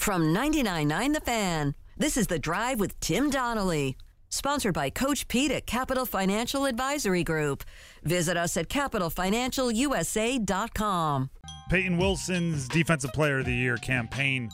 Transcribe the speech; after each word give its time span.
From 0.00 0.34
99.9 0.34 1.12
The 1.12 1.20
Fan, 1.20 1.76
this 1.98 2.16
is 2.16 2.26
The 2.26 2.38
Drive 2.38 2.80
with 2.80 2.98
Tim 3.00 3.28
Donnelly. 3.28 3.98
Sponsored 4.30 4.72
by 4.72 4.88
Coach 4.88 5.28
Pete 5.28 5.50
at 5.50 5.66
Capital 5.66 6.06
Financial 6.06 6.64
Advisory 6.64 7.22
Group. 7.22 7.64
Visit 8.02 8.38
us 8.38 8.56
at 8.56 8.70
capitalfinancialusa.com. 8.70 11.30
Peyton 11.68 11.98
Wilson's 11.98 12.66
Defensive 12.66 13.12
Player 13.12 13.40
of 13.40 13.44
the 13.44 13.52
Year 13.52 13.76
campaign 13.76 14.48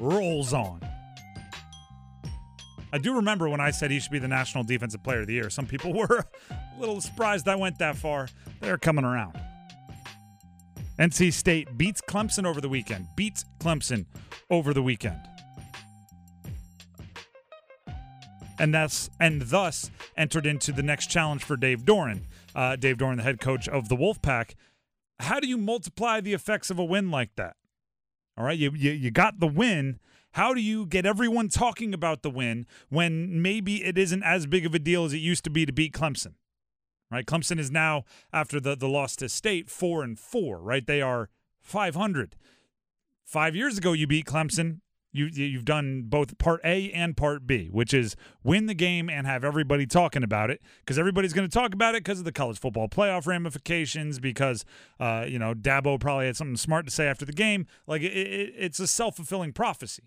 rolls 0.00 0.54
on. 0.54 0.80
I 2.94 2.98
do 2.98 3.14
remember 3.14 3.50
when 3.50 3.60
I 3.60 3.70
said 3.70 3.90
he 3.90 4.00
should 4.00 4.12
be 4.12 4.20
the 4.20 4.26
National 4.26 4.64
Defensive 4.64 5.02
Player 5.02 5.20
of 5.20 5.26
the 5.26 5.34
Year. 5.34 5.50
Some 5.50 5.66
people 5.66 5.92
were 5.92 6.24
a 6.50 6.80
little 6.80 7.02
surprised 7.02 7.46
I 7.46 7.56
went 7.56 7.78
that 7.80 7.98
far. 7.98 8.30
They're 8.62 8.78
coming 8.78 9.04
around. 9.04 9.38
NC 10.98 11.32
State 11.32 11.76
beats 11.76 12.00
Clemson 12.00 12.46
over 12.46 12.60
the 12.60 12.68
weekend. 12.68 13.08
Beats 13.16 13.44
Clemson 13.60 14.06
over 14.50 14.72
the 14.72 14.82
weekend. 14.82 15.20
And 18.58 18.74
that's 18.74 19.10
and 19.20 19.42
thus 19.42 19.90
entered 20.16 20.46
into 20.46 20.72
the 20.72 20.82
next 20.82 21.08
challenge 21.08 21.44
for 21.44 21.58
Dave 21.58 21.84
Doeren. 21.84 22.22
Uh, 22.54 22.76
Dave 22.76 22.96
Doeren, 22.96 23.16
the 23.16 23.22
head 23.22 23.40
coach 23.40 23.68
of 23.68 23.90
the 23.90 23.96
Wolfpack. 23.96 24.54
How 25.20 25.40
do 25.40 25.46
you 25.46 25.58
multiply 25.58 26.22
the 26.22 26.32
effects 26.32 26.70
of 26.70 26.78
a 26.78 26.84
win 26.84 27.10
like 27.10 27.36
that? 27.36 27.56
All 28.38 28.44
right, 28.44 28.58
you, 28.58 28.72
you 28.74 28.92
you 28.92 29.10
got 29.10 29.40
the 29.40 29.46
win. 29.46 29.98
How 30.32 30.54
do 30.54 30.60
you 30.60 30.86
get 30.86 31.04
everyone 31.04 31.48
talking 31.48 31.92
about 31.92 32.22
the 32.22 32.30
win 32.30 32.66
when 32.88 33.40
maybe 33.40 33.84
it 33.84 33.98
isn't 33.98 34.22
as 34.22 34.46
big 34.46 34.64
of 34.64 34.74
a 34.74 34.78
deal 34.78 35.04
as 35.04 35.12
it 35.12 35.18
used 35.18 35.44
to 35.44 35.50
be 35.50 35.66
to 35.66 35.72
beat 35.72 35.92
Clemson? 35.92 36.34
Right, 37.10 37.24
Clemson 37.24 37.60
is 37.60 37.70
now 37.70 38.04
after 38.32 38.58
the 38.58 38.74
the 38.74 38.88
loss 38.88 39.14
to 39.16 39.28
State 39.28 39.70
four 39.70 40.02
and 40.02 40.18
four. 40.18 40.60
Right, 40.60 40.86
they 40.86 41.00
are 41.00 41.28
five 41.60 41.94
hundred. 41.94 42.34
Five 43.24 43.54
years 43.54 43.78
ago, 43.78 43.92
you 43.92 44.06
beat 44.06 44.24
Clemson. 44.24 44.80
You 45.12 45.26
you've 45.26 45.64
done 45.64 46.02
both 46.06 46.36
Part 46.38 46.60
A 46.64 46.90
and 46.90 47.16
Part 47.16 47.46
B, 47.46 47.68
which 47.70 47.94
is 47.94 48.16
win 48.42 48.66
the 48.66 48.74
game 48.74 49.08
and 49.08 49.26
have 49.26 49.44
everybody 49.44 49.86
talking 49.86 50.22
about 50.22 50.50
it 50.50 50.60
because 50.80 50.98
everybody's 50.98 51.32
going 51.32 51.48
to 51.48 51.52
talk 51.52 51.72
about 51.72 51.94
it 51.94 52.04
because 52.04 52.18
of 52.18 52.24
the 52.24 52.32
college 52.32 52.58
football 52.58 52.88
playoff 52.88 53.26
ramifications. 53.26 54.18
Because 54.18 54.64
uh, 55.00 55.24
you 55.28 55.38
know 55.38 55.54
Dabo 55.54 55.98
probably 55.98 56.26
had 56.26 56.36
something 56.36 56.56
smart 56.56 56.86
to 56.86 56.92
say 56.92 57.06
after 57.06 57.24
the 57.24 57.32
game. 57.32 57.66
Like 57.86 58.02
it, 58.02 58.12
it, 58.12 58.54
it's 58.58 58.80
a 58.80 58.86
self 58.86 59.16
fulfilling 59.16 59.52
prophecy. 59.52 60.02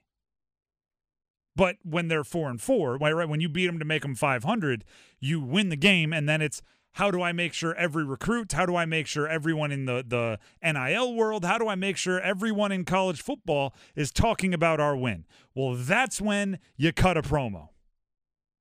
But 1.55 1.77
when 1.83 2.07
they're 2.07 2.23
four 2.23 2.49
and 2.49 2.61
four, 2.61 2.97
right? 2.97 3.27
When 3.27 3.41
you 3.41 3.49
beat 3.49 3.67
them 3.67 3.79
to 3.79 3.85
make 3.85 4.03
them 4.03 4.15
five 4.15 4.43
hundred, 4.43 4.85
you 5.19 5.41
win 5.41 5.69
the 5.69 5.75
game, 5.75 6.13
and 6.13 6.29
then 6.29 6.41
it's 6.41 6.61
how 6.93 7.11
do 7.11 7.21
I 7.21 7.31
make 7.31 7.53
sure 7.53 7.73
every 7.75 8.03
recruit, 8.03 8.51
how 8.51 8.65
do 8.65 8.75
I 8.75 8.85
make 8.85 9.07
sure 9.07 9.27
everyone 9.27 9.71
in 9.71 9.85
the, 9.85 10.03
the 10.05 10.39
NIL 10.63 11.13
world, 11.13 11.45
how 11.45 11.57
do 11.57 11.67
I 11.67 11.75
make 11.75 11.97
sure 11.97 12.19
everyone 12.19 12.71
in 12.71 12.85
college 12.85 13.21
football 13.21 13.73
is 13.95 14.11
talking 14.11 14.53
about 14.53 14.79
our 14.79 14.95
win? 14.95 15.25
Well, 15.55 15.75
that's 15.75 16.19
when 16.19 16.59
you 16.77 16.91
cut 16.91 17.17
a 17.17 17.21
promo. 17.21 17.69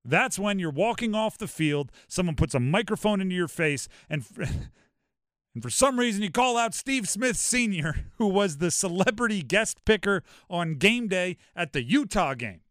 That's 0.05 0.39
when 0.39 0.59
you're 0.59 0.71
walking 0.71 1.13
off 1.13 1.37
the 1.37 1.47
field, 1.47 1.91
someone 2.07 2.35
puts 2.35 2.55
a 2.55 2.59
microphone 2.59 3.19
into 3.19 3.35
your 3.35 3.47
face, 3.47 3.87
and, 4.09 4.25
and 4.37 5.61
for 5.61 5.69
some 5.69 5.99
reason 5.99 6.23
you 6.23 6.31
call 6.31 6.57
out 6.57 6.73
Steve 6.73 7.09
Smith 7.09 7.35
Sr., 7.35 8.05
who 8.17 8.27
was 8.27 8.57
the 8.57 8.71
celebrity 8.71 9.41
guest 9.41 9.83
picker 9.85 10.23
on 10.49 10.75
game 10.75 11.07
day 11.07 11.37
at 11.55 11.73
the 11.73 11.83
Utah 11.83 12.33
game. 12.33 12.61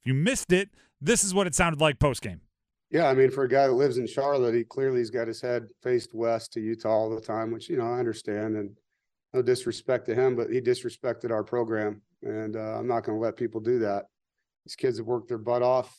If 0.00 0.06
you 0.06 0.14
missed 0.14 0.52
it, 0.52 0.70
this 1.00 1.24
is 1.24 1.32
what 1.32 1.46
it 1.46 1.54
sounded 1.54 1.80
like 1.80 1.98
post 1.98 2.22
game. 2.22 2.42
Yeah, 2.90 3.08
I 3.08 3.14
mean, 3.14 3.30
for 3.30 3.44
a 3.44 3.48
guy 3.48 3.68
that 3.68 3.72
lives 3.72 3.98
in 3.98 4.06
Charlotte, 4.06 4.54
he 4.54 4.64
clearly 4.64 4.98
has 4.98 5.10
got 5.10 5.28
his 5.28 5.40
head 5.40 5.68
faced 5.80 6.12
west 6.12 6.52
to 6.52 6.60
Utah 6.60 6.90
all 6.90 7.10
the 7.10 7.20
time, 7.20 7.52
which 7.52 7.68
you 7.68 7.76
know 7.76 7.86
I 7.86 8.00
understand, 8.00 8.56
and 8.56 8.76
no 9.32 9.42
disrespect 9.42 10.06
to 10.06 10.14
him, 10.14 10.34
but 10.34 10.50
he 10.50 10.60
disrespected 10.60 11.30
our 11.30 11.44
program, 11.44 12.02
and 12.22 12.56
uh, 12.56 12.78
I'm 12.78 12.88
not 12.88 13.04
going 13.04 13.16
to 13.16 13.22
let 13.22 13.36
people 13.36 13.60
do 13.60 13.78
that. 13.80 14.06
These 14.66 14.74
kids 14.74 14.98
have 14.98 15.06
worked 15.06 15.28
their 15.28 15.38
butt 15.38 15.62
off. 15.62 15.96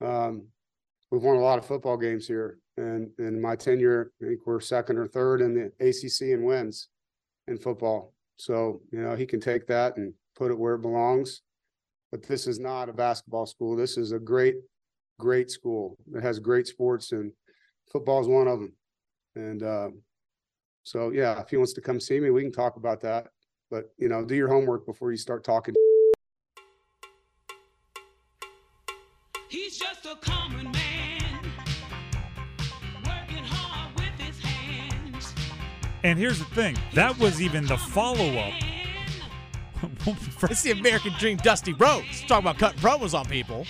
Um, 0.00 0.46
we've 1.10 1.22
won 1.22 1.34
a 1.34 1.40
lot 1.40 1.58
of 1.58 1.66
football 1.66 1.96
games 1.96 2.28
here, 2.28 2.58
and 2.76 3.10
in 3.18 3.40
my 3.40 3.56
tenure, 3.56 4.12
I 4.22 4.26
think 4.26 4.40
we're 4.46 4.60
second 4.60 4.98
or 4.98 5.08
third 5.08 5.40
in 5.40 5.54
the 5.54 5.72
ACC 5.84 6.30
in 6.30 6.44
wins 6.44 6.90
in 7.48 7.58
football. 7.58 8.14
So 8.36 8.82
you 8.92 9.00
know 9.00 9.16
he 9.16 9.26
can 9.26 9.40
take 9.40 9.66
that 9.66 9.96
and 9.96 10.14
put 10.36 10.52
it 10.52 10.58
where 10.58 10.76
it 10.76 10.82
belongs. 10.82 11.42
But 12.12 12.22
this 12.22 12.46
is 12.46 12.60
not 12.60 12.88
a 12.88 12.92
basketball 12.92 13.46
school. 13.46 13.74
This 13.74 13.98
is 13.98 14.12
a 14.12 14.18
great 14.18 14.54
great 15.18 15.50
school 15.50 15.96
that 16.12 16.22
has 16.22 16.38
great 16.38 16.66
sports 16.66 17.12
and 17.12 17.32
football 17.90 18.20
is 18.20 18.28
one 18.28 18.48
of 18.48 18.60
them. 18.60 18.72
And 19.34 19.62
uh, 19.62 19.88
so, 20.84 21.10
yeah, 21.10 21.40
if 21.40 21.50
he 21.50 21.56
wants 21.56 21.72
to 21.74 21.80
come 21.80 22.00
see 22.00 22.20
me, 22.20 22.30
we 22.30 22.42
can 22.42 22.52
talk 22.52 22.76
about 22.76 23.00
that. 23.02 23.28
But 23.70 23.92
you 23.98 24.08
know, 24.08 24.24
do 24.24 24.34
your 24.34 24.48
homework 24.48 24.86
before 24.86 25.10
you 25.10 25.18
start 25.18 25.44
talking. 25.44 25.74
He's 29.48 29.78
just 29.78 30.06
a 30.06 30.16
common 30.16 30.70
man, 30.72 31.52
working 33.04 33.44
hard 33.44 33.94
with 33.94 34.26
his 34.26 34.38
hands. 34.38 35.34
And 36.02 36.18
here's 36.18 36.38
the 36.38 36.46
thing: 36.46 36.78
that 36.94 37.18
was 37.18 37.42
even 37.42 37.66
the 37.66 37.76
follow-up. 37.76 38.54
it's 40.50 40.62
the 40.62 40.70
American 40.72 41.12
Dream, 41.18 41.36
Dusty 41.36 41.74
Rhodes. 41.74 42.22
Talk 42.26 42.40
about 42.40 42.58
cutting 42.58 42.80
promos 42.80 43.12
on 43.12 43.26
people. 43.26 43.66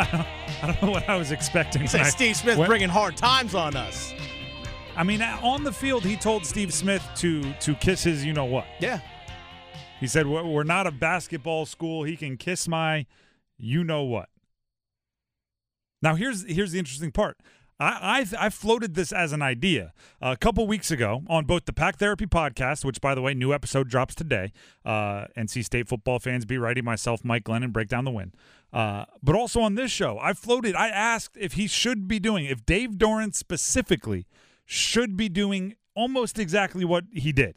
I 0.00 0.08
don't, 0.10 0.26
I 0.62 0.66
don't 0.66 0.82
know 0.82 0.90
what 0.90 1.08
I 1.08 1.16
was 1.16 1.30
expecting. 1.30 1.86
Say 1.86 2.02
Steve 2.04 2.36
Smith 2.36 2.56
went, 2.56 2.68
bringing 2.68 2.88
hard 2.88 3.16
times 3.16 3.54
on 3.54 3.76
us. 3.76 4.14
I 4.96 5.04
mean, 5.04 5.20
uh, 5.20 5.38
on 5.42 5.62
the 5.62 5.72
field, 5.72 6.04
he 6.04 6.16
told 6.16 6.46
Steve 6.46 6.72
Smith 6.72 7.06
to 7.16 7.52
to 7.54 7.74
kiss 7.74 8.02
his, 8.02 8.24
you 8.24 8.32
know 8.32 8.46
what? 8.46 8.66
Yeah. 8.80 9.00
He 9.98 10.06
said, 10.06 10.26
"We're 10.26 10.64
not 10.64 10.86
a 10.86 10.90
basketball 10.90 11.66
school. 11.66 12.04
He 12.04 12.16
can 12.16 12.38
kiss 12.38 12.66
my, 12.66 13.06
you 13.58 13.84
know 13.84 14.02
what." 14.02 14.30
Now 16.00 16.14
here's 16.14 16.46
here's 16.46 16.72
the 16.72 16.78
interesting 16.78 17.12
part. 17.12 17.36
I, 17.80 18.26
I, 18.38 18.46
I 18.46 18.48
floated 18.50 18.94
this 18.94 19.10
as 19.10 19.32
an 19.32 19.40
idea 19.40 19.94
a 20.20 20.36
couple 20.36 20.66
weeks 20.66 20.90
ago 20.90 21.22
on 21.28 21.46
both 21.46 21.64
the 21.64 21.72
Pack 21.72 21.96
Therapy 21.96 22.26
podcast, 22.26 22.84
which 22.84 23.00
by 23.00 23.14
the 23.14 23.22
way, 23.22 23.32
new 23.32 23.54
episode 23.54 23.88
drops 23.88 24.14
today. 24.14 24.52
Uh, 24.84 25.24
NC 25.36 25.64
State 25.64 25.88
football 25.88 26.18
fans 26.18 26.44
be 26.44 26.58
ready. 26.58 26.82
Myself, 26.82 27.24
Mike 27.24 27.44
Glennon, 27.44 27.72
break 27.72 27.88
down 27.88 28.04
the 28.04 28.10
win. 28.10 28.32
Uh, 28.72 29.06
but 29.22 29.34
also 29.34 29.60
on 29.62 29.76
this 29.76 29.90
show, 29.90 30.18
I 30.20 30.34
floated. 30.34 30.76
I 30.76 30.88
asked 30.88 31.36
if 31.40 31.54
he 31.54 31.66
should 31.66 32.06
be 32.06 32.20
doing, 32.20 32.44
if 32.44 32.66
Dave 32.66 32.98
Doeren 32.98 33.34
specifically 33.34 34.26
should 34.66 35.16
be 35.16 35.28
doing 35.28 35.74
almost 35.94 36.38
exactly 36.38 36.84
what 36.84 37.04
he 37.12 37.32
did 37.32 37.56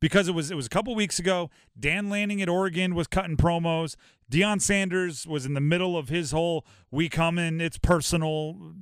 because 0.00 0.28
it 0.28 0.32
was 0.32 0.50
it 0.50 0.54
was 0.54 0.66
a 0.66 0.70
couple 0.70 0.94
weeks 0.94 1.18
ago. 1.18 1.48
Dan 1.78 2.10
Lanning 2.10 2.42
at 2.42 2.48
Oregon 2.48 2.94
was 2.94 3.06
cutting 3.06 3.36
promos. 3.36 3.96
Deion 4.30 4.60
Sanders 4.60 5.26
was 5.26 5.46
in 5.46 5.54
the 5.54 5.60
middle 5.60 5.96
of 5.96 6.08
his 6.10 6.32
whole 6.32 6.66
"we 6.90 7.08
coming, 7.08 7.60
it's 7.60 7.78
personal" 7.78 8.74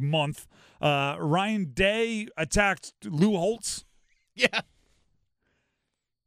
month. 0.00 0.46
Uh, 0.80 1.16
Ryan 1.18 1.72
Day 1.74 2.28
attacked 2.36 2.92
Lou 3.04 3.36
Holtz. 3.36 3.84
Yeah. 4.34 4.60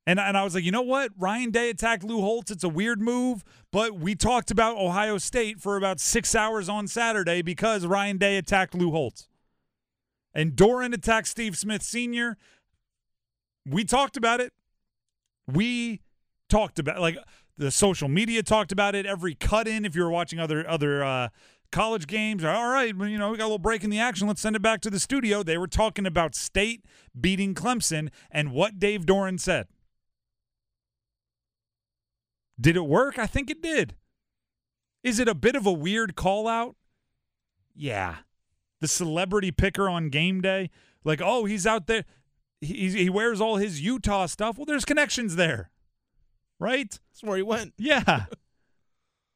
And, 0.07 0.19
and 0.19 0.35
I 0.35 0.44
was 0.44 0.56
like, 0.56 0.63
you 0.63 0.72
know 0.72 0.81
what? 0.81 1.12
Ryan 1.19 1.52
Day 1.52 1.69
attacked 1.69 2.03
Lou 2.03 2.19
Holtz. 2.22 2.50
It's 2.50 2.63
a 2.63 2.69
weird 2.69 3.00
move, 3.00 3.44
but 3.72 3.94
we 4.00 4.16
talked 4.16 4.50
about 4.50 4.75
Ohio 4.75 5.19
State 5.19 5.59
for 5.59 5.78
about 5.78 6.00
six 6.00 6.34
hours 6.34 6.68
on 6.68 6.88
Saturday 6.88 7.44
because 7.44 7.85
Ryan 7.85 8.18
Day 8.18 8.38
attacked 8.38 8.74
Lou 8.74 8.90
Holtz. 8.90 9.30
And 10.34 10.53
Doeren 10.53 10.96
attacked 10.96 11.28
Steve 11.28 11.56
Smith 11.56 11.84
Sr. 11.84 12.38
We 13.68 13.84
talked 13.84 14.18
about 14.18 14.41
it. 14.41 14.51
We 15.46 16.01
talked 16.50 16.80
about 16.80 17.01
like 17.01 17.18
the 17.57 17.69
social 17.69 18.07
media 18.07 18.41
talked 18.41 18.72
about 18.72 18.96
it. 18.96 19.06
Every 19.06 19.36
cut 19.36 19.68
in, 19.68 19.86
if 19.86 19.96
you 19.96 20.03
were 20.03 20.09
watching 20.09 20.40
other 20.40 20.68
other 20.68 21.03
uh, 21.03 21.30
college 21.72 22.07
games. 22.07 22.44
All 22.44 22.69
right, 22.69 22.96
you 22.96 23.18
know, 23.18 23.31
we 23.31 23.38
got 23.38 23.44
a 23.44 23.46
little 23.46 23.57
break 23.59 23.84
in 23.84 23.90
the 23.90 24.00
action. 24.00 24.28
Let's 24.28 24.41
send 24.41 24.56
it 24.56 24.62
back 24.62 24.81
to 24.81 24.90
the 24.90 25.00
studio. 25.00 25.44
They 25.44 25.57
were 25.57 25.68
talking 25.68 26.06
about 26.06 26.35
State 26.35 26.85
beating 27.19 27.53
Clemson 27.53 28.09
and 28.31 28.52
what 28.52 28.80
Dave 28.80 29.06
Doeren 29.06 29.40
said. 29.40 29.68
Did 32.60 32.75
it 32.75 32.86
work? 32.86 33.18
I 33.18 33.25
think 33.25 33.50
it 33.50 33.62
did. 33.62 33.95
Is 35.04 35.19
it 35.19 35.30
a 35.30 35.36
bit 35.36 35.56
of 35.56 35.66
a 35.66 35.71
weird 35.71 36.16
call 36.16 36.48
out? 36.48 36.75
Yeah. 37.74 38.18
The 38.81 38.88
celebrity 38.88 39.51
picker 39.51 39.88
on 39.89 40.10
game 40.10 40.42
day, 40.42 40.69
like, 41.04 41.22
oh, 41.24 41.45
he's 41.45 41.65
out 41.65 41.88
there. 41.88 42.04
He, 42.62 42.89
he 42.89 43.10
wears 43.10 43.39
all 43.39 43.56
his 43.56 43.81
Utah 43.81 44.25
stuff. 44.25 44.57
Well, 44.57 44.65
there's 44.65 44.86
connections 44.86 45.38
there, 45.38 45.72
right? 46.60 46.89
That's 46.89 47.24
where 47.24 47.38
he 47.38 47.44
went. 47.44 47.74
Yeah. 47.77 48.25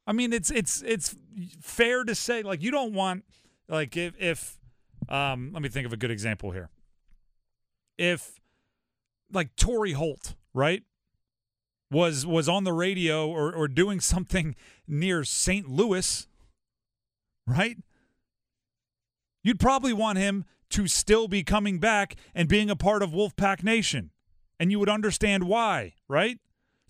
I 0.06 0.12
mean, 0.14 0.34
it's 0.34 0.52
it's 0.52 0.82
it's 0.82 1.16
fair 1.62 2.04
to 2.04 2.16
say 2.16 2.44
like 2.44 2.62
you 2.62 2.72
don't 2.72 2.94
want 2.94 3.24
like 3.70 3.96
if 3.96 4.14
if 4.20 4.60
um 5.10 5.52
let 5.54 5.62
me 5.62 5.70
think 5.70 5.86
of 5.86 5.94
a 5.94 5.98
good 5.98 6.12
example 6.12 6.52
here. 6.52 6.70
If 7.98 8.40
like 9.32 9.56
Torry 9.56 9.94
Holt, 9.94 10.36
right? 10.54 10.84
Was 11.90 12.26
was 12.26 12.50
on 12.50 12.64
the 12.64 12.74
radio 12.74 13.28
or 13.28 13.54
or 13.54 13.68
doing 13.68 14.00
something 14.00 14.56
near 14.88 15.24
St. 15.24 15.70
Louis, 15.70 16.28
right? 17.48 17.78
You'd 19.44 19.60
probably 19.60 19.94
want 19.94 20.18
him 20.18 20.46
to 20.70 20.88
still 20.88 21.28
be 21.28 21.44
coming 21.44 21.80
back 21.80 22.16
and 22.34 22.50
being 22.50 22.70
a 22.70 22.76
part 22.76 23.04
of 23.04 23.12
Wolfpack 23.12 23.64
Nation. 23.64 24.12
And 24.60 24.72
you 24.72 24.80
would 24.80 24.90
understand 24.90 25.44
why, 25.44 25.94
right? 26.08 26.40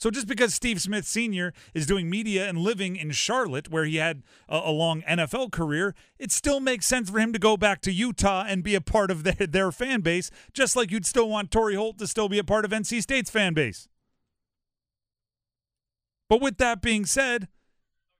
So 0.03 0.11
just 0.11 0.27
because 0.27 0.53
Steve 0.53 0.81
Smith 0.81 1.05
Sr. 1.05 1.53
is 1.73 1.85
doing 1.85 2.09
media 2.09 2.49
and 2.49 2.57
living 2.57 2.97
in 2.97 3.11
Charlotte, 3.11 3.69
where 3.69 3.85
he 3.85 3.95
had 3.95 4.21
a, 4.49 4.57
a, 4.57 4.69
long 4.69 5.01
NFL 5.03 5.53
career, 5.53 5.95
it 6.19 6.29
still 6.29 6.59
makes 6.59 6.85
sense 6.85 7.09
for 7.09 7.19
him 7.19 7.31
to 7.31 7.39
go 7.39 7.55
back 7.55 7.79
to 7.83 7.91
Utah 7.93 8.43
and 8.45 8.65
be 8.65 8.75
a 8.75 8.81
part 8.81 9.09
of 9.09 9.23
their, 9.23 9.33
their 9.49 9.71
fan 9.71 10.01
base, 10.01 10.29
just 10.51 10.75
like 10.75 10.91
you'd 10.91 11.05
still 11.05 11.29
want 11.29 11.51
Torry 11.51 11.75
Holt 11.75 11.99
to 11.99 12.07
still 12.07 12.27
be 12.27 12.37
a 12.37 12.43
part 12.43 12.65
of 12.65 12.71
NC 12.71 13.01
State's 13.01 13.29
fan 13.29 13.53
base. 13.53 13.87
But 16.27 16.41
with 16.41 16.57
that 16.57 16.81
being 16.81 17.05
said, 17.05 17.47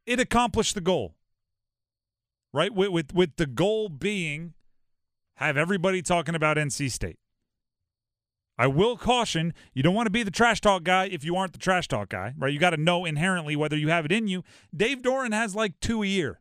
it 0.06 0.21
accomplished 0.21 0.75
the 0.75 0.81
goal. 0.81 1.15
Right? 2.53 2.74
With, 2.74 2.91
with, 2.91 3.13
with 3.13 3.35
the 3.35 3.45
goal 3.45 3.89
being 3.89 4.53
have 5.35 5.57
everybody 5.57 6.01
talking 6.01 6.33
about 6.33 6.56
NC 6.56 6.89
State. 6.91 7.18
I 8.58 8.68
will 8.68 8.98
caution 8.98 9.54
you 9.74 9.82
don't 9.82 9.96
want 9.96 10.06
to 10.06 10.12
be 10.12 10.24
the 10.24 10.32
trash 10.32 10.62
talk 10.62 10.84
guy 10.84 11.06
if 11.06 11.24
you 11.24 11.36
aren't 11.36 11.54
the 11.54 11.60
trash 11.60 11.88
talk 11.88 12.10
guy, 12.10 12.34
right? 12.38 12.54
You 12.54 12.60
got 12.60 12.72
to 12.72 12.78
know 12.78 13.06
inherently 13.06 13.56
whether 13.56 13.76
you 13.76 13.90
have 13.90 14.06
it 14.06 14.12
in 14.12 14.28
you. 14.28 14.44
Dave 14.76 15.02
Doeren 15.02 15.34
has 15.34 15.56
like 15.56 15.80
two 15.80 16.04
a 16.04 16.08
year. 16.08 16.40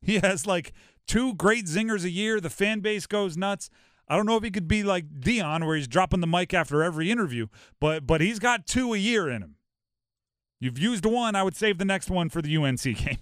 He 0.00 0.18
has 0.20 0.46
like 0.46 0.72
two 1.06 1.34
great 1.34 1.66
zingers 1.66 2.04
a 2.04 2.10
year. 2.10 2.40
The 2.40 2.50
fan 2.50 2.80
base 2.80 3.06
goes 3.06 3.36
nuts. 3.36 3.70
I 4.06 4.16
don't 4.16 4.26
know 4.26 4.36
if 4.36 4.44
he 4.44 4.50
could 4.50 4.68
be 4.68 4.82
like 4.82 5.20
Deion, 5.20 5.66
where 5.66 5.76
he's 5.76 5.88
dropping 5.88 6.20
the 6.20 6.26
mic 6.26 6.54
after 6.54 6.82
every 6.82 7.10
interview, 7.10 7.48
but 7.80 8.06
but 8.06 8.20
he's 8.20 8.38
got 8.38 8.66
two 8.66 8.94
a 8.94 8.96
year 8.96 9.28
in 9.28 9.42
him. 9.42 9.56
You've 10.60 10.78
used 10.78 11.04
one. 11.04 11.34
I 11.34 11.42
would 11.42 11.56
save 11.56 11.78
the 11.78 11.84
next 11.84 12.10
one 12.10 12.28
for 12.28 12.40
the 12.40 12.56
UNC 12.56 12.82
game. 12.82 13.18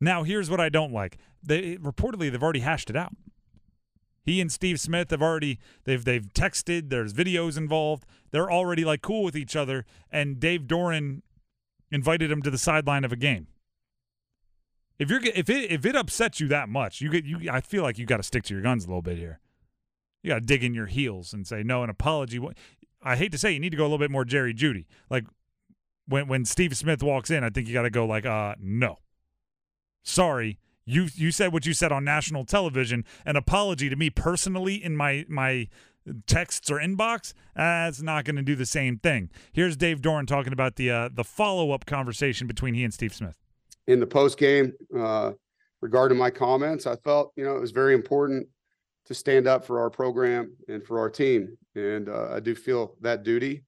Now, 0.00 0.24
here's 0.24 0.50
what 0.50 0.60
I 0.60 0.68
don't 0.68 0.92
like. 0.92 1.18
They 1.42 1.76
reportedly 1.76 2.30
they've 2.30 2.42
already 2.42 2.60
hashed 2.60 2.90
it 2.90 2.96
out. 2.96 3.12
He 4.26 4.40
and 4.40 4.50
Steve 4.50 4.80
Smith 4.80 5.12
have 5.12 5.22
already 5.22 5.60
they've 5.84 6.04
they've 6.04 6.26
texted. 6.34 6.90
There's 6.90 7.14
videos 7.14 7.56
involved. 7.56 8.04
They're 8.32 8.50
already 8.50 8.84
like 8.84 9.00
cool 9.00 9.22
with 9.22 9.36
each 9.36 9.54
other. 9.54 9.86
And 10.10 10.40
Dave 10.40 10.62
Doeren 10.62 11.22
invited 11.92 12.30
him 12.30 12.42
to 12.42 12.50
the 12.50 12.58
sideline 12.58 13.04
of 13.04 13.12
a 13.12 13.16
game. 13.16 13.46
If 14.98 15.10
you're 15.10 15.24
if 15.24 15.48
it 15.48 15.70
if 15.70 15.86
it 15.86 15.94
upsets 15.94 16.40
you 16.40 16.48
that 16.48 16.68
much, 16.68 17.00
you 17.00 17.08
get 17.08 17.24
you. 17.24 17.48
I 17.48 17.60
feel 17.60 17.84
like 17.84 17.98
you 17.98 18.04
got 18.04 18.16
to 18.16 18.24
stick 18.24 18.42
to 18.44 18.54
your 18.54 18.64
guns 18.64 18.84
a 18.84 18.88
little 18.88 19.00
bit 19.00 19.16
here. 19.16 19.38
You 20.24 20.30
got 20.30 20.40
to 20.40 20.44
dig 20.44 20.64
in 20.64 20.74
your 20.74 20.86
heels 20.86 21.32
and 21.32 21.46
say 21.46 21.62
no. 21.62 21.84
An 21.84 21.90
apology. 21.90 22.40
I 23.00 23.14
hate 23.14 23.30
to 23.30 23.38
say 23.38 23.52
you 23.52 23.60
need 23.60 23.70
to 23.70 23.76
go 23.76 23.84
a 23.84 23.88
little 23.88 23.98
bit 23.98 24.10
more 24.10 24.24
Jerry 24.24 24.52
Jeudy. 24.52 24.86
Like 25.08 25.24
when 26.08 26.26
when 26.26 26.44
Steve 26.44 26.76
Smith 26.76 27.00
walks 27.00 27.30
in, 27.30 27.44
I 27.44 27.50
think 27.50 27.68
you 27.68 27.74
got 27.74 27.82
to 27.82 27.90
go 27.90 28.06
like 28.06 28.26
uh 28.26 28.56
no. 28.58 28.98
Sorry, 30.02 30.58
you 30.86 31.08
you 31.14 31.32
said 31.32 31.52
what 31.52 31.66
you 31.66 31.74
said 31.74 31.92
on 31.92 32.04
national 32.04 32.44
television. 32.44 33.04
An 33.26 33.36
apology 33.36 33.90
to 33.90 33.96
me 33.96 34.08
personally 34.08 34.82
in 34.82 34.96
my 34.96 35.26
my 35.28 35.68
texts 36.26 36.70
or 36.70 36.76
inbox, 36.76 37.32
that's 37.54 38.00
not 38.00 38.24
going 38.24 38.36
to 38.36 38.42
do 38.42 38.54
the 38.54 38.66
same 38.66 38.98
thing. 38.98 39.28
Here's 39.52 39.76
Dave 39.76 40.00
Doeren 40.00 40.26
talking 40.26 40.52
about 40.52 40.76
the 40.76 40.90
uh, 40.90 41.08
the 41.12 41.24
follow 41.24 41.72
up 41.72 41.84
conversation 41.84 42.46
between 42.46 42.74
he 42.74 42.84
and 42.84 42.94
Steve 42.94 43.12
Smith. 43.12 43.36
In 43.88 44.00
the 44.00 44.06
post 44.06 44.38
game, 44.38 44.72
uh, 44.96 45.32
regarding 45.80 46.16
my 46.16 46.30
comments, 46.30 46.86
I 46.86 46.96
felt 46.96 47.32
you 47.36 47.44
know 47.44 47.56
it 47.56 47.60
was 47.60 47.72
very 47.72 47.94
important 47.94 48.46
to 49.06 49.14
stand 49.14 49.46
up 49.46 49.64
for 49.64 49.80
our 49.80 49.90
program 49.90 50.56
and 50.68 50.84
for 50.84 50.98
our 50.98 51.10
team, 51.10 51.56
and 51.74 52.08
uh, 52.08 52.28
I 52.32 52.40
do 52.40 52.54
feel 52.54 52.94
that 53.00 53.24
duty 53.24 53.64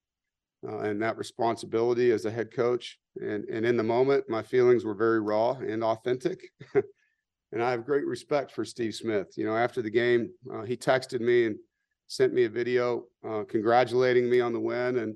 uh, 0.67 0.79
and 0.79 1.01
that 1.01 1.17
responsibility 1.17 2.11
as 2.11 2.25
a 2.25 2.31
head 2.31 2.53
coach. 2.53 2.97
And 3.21 3.43
and 3.45 3.65
in 3.65 3.75
the 3.75 3.83
moment, 3.83 4.29
my 4.29 4.41
feelings 4.41 4.85
were 4.85 4.95
very 4.95 5.19
raw 5.19 5.51
and 5.51 5.83
authentic. 5.83 6.39
and 7.51 7.63
I 7.63 7.71
have 7.71 7.85
great 7.85 8.05
respect 8.05 8.51
for 8.51 8.63
Steve 8.63 8.95
Smith. 8.95 9.37
You 9.37 9.45
know, 9.45 9.57
after 9.57 9.81
the 9.81 9.89
game, 9.89 10.29
uh, 10.53 10.63
he 10.63 10.77
texted 10.77 11.21
me 11.21 11.47
and 11.47 11.55
sent 12.07 12.33
me 12.33 12.45
a 12.45 12.49
video 12.49 13.05
uh, 13.27 13.43
congratulating 13.47 14.29
me 14.29 14.41
on 14.41 14.53
the 14.53 14.59
win. 14.59 14.97
And 14.99 15.15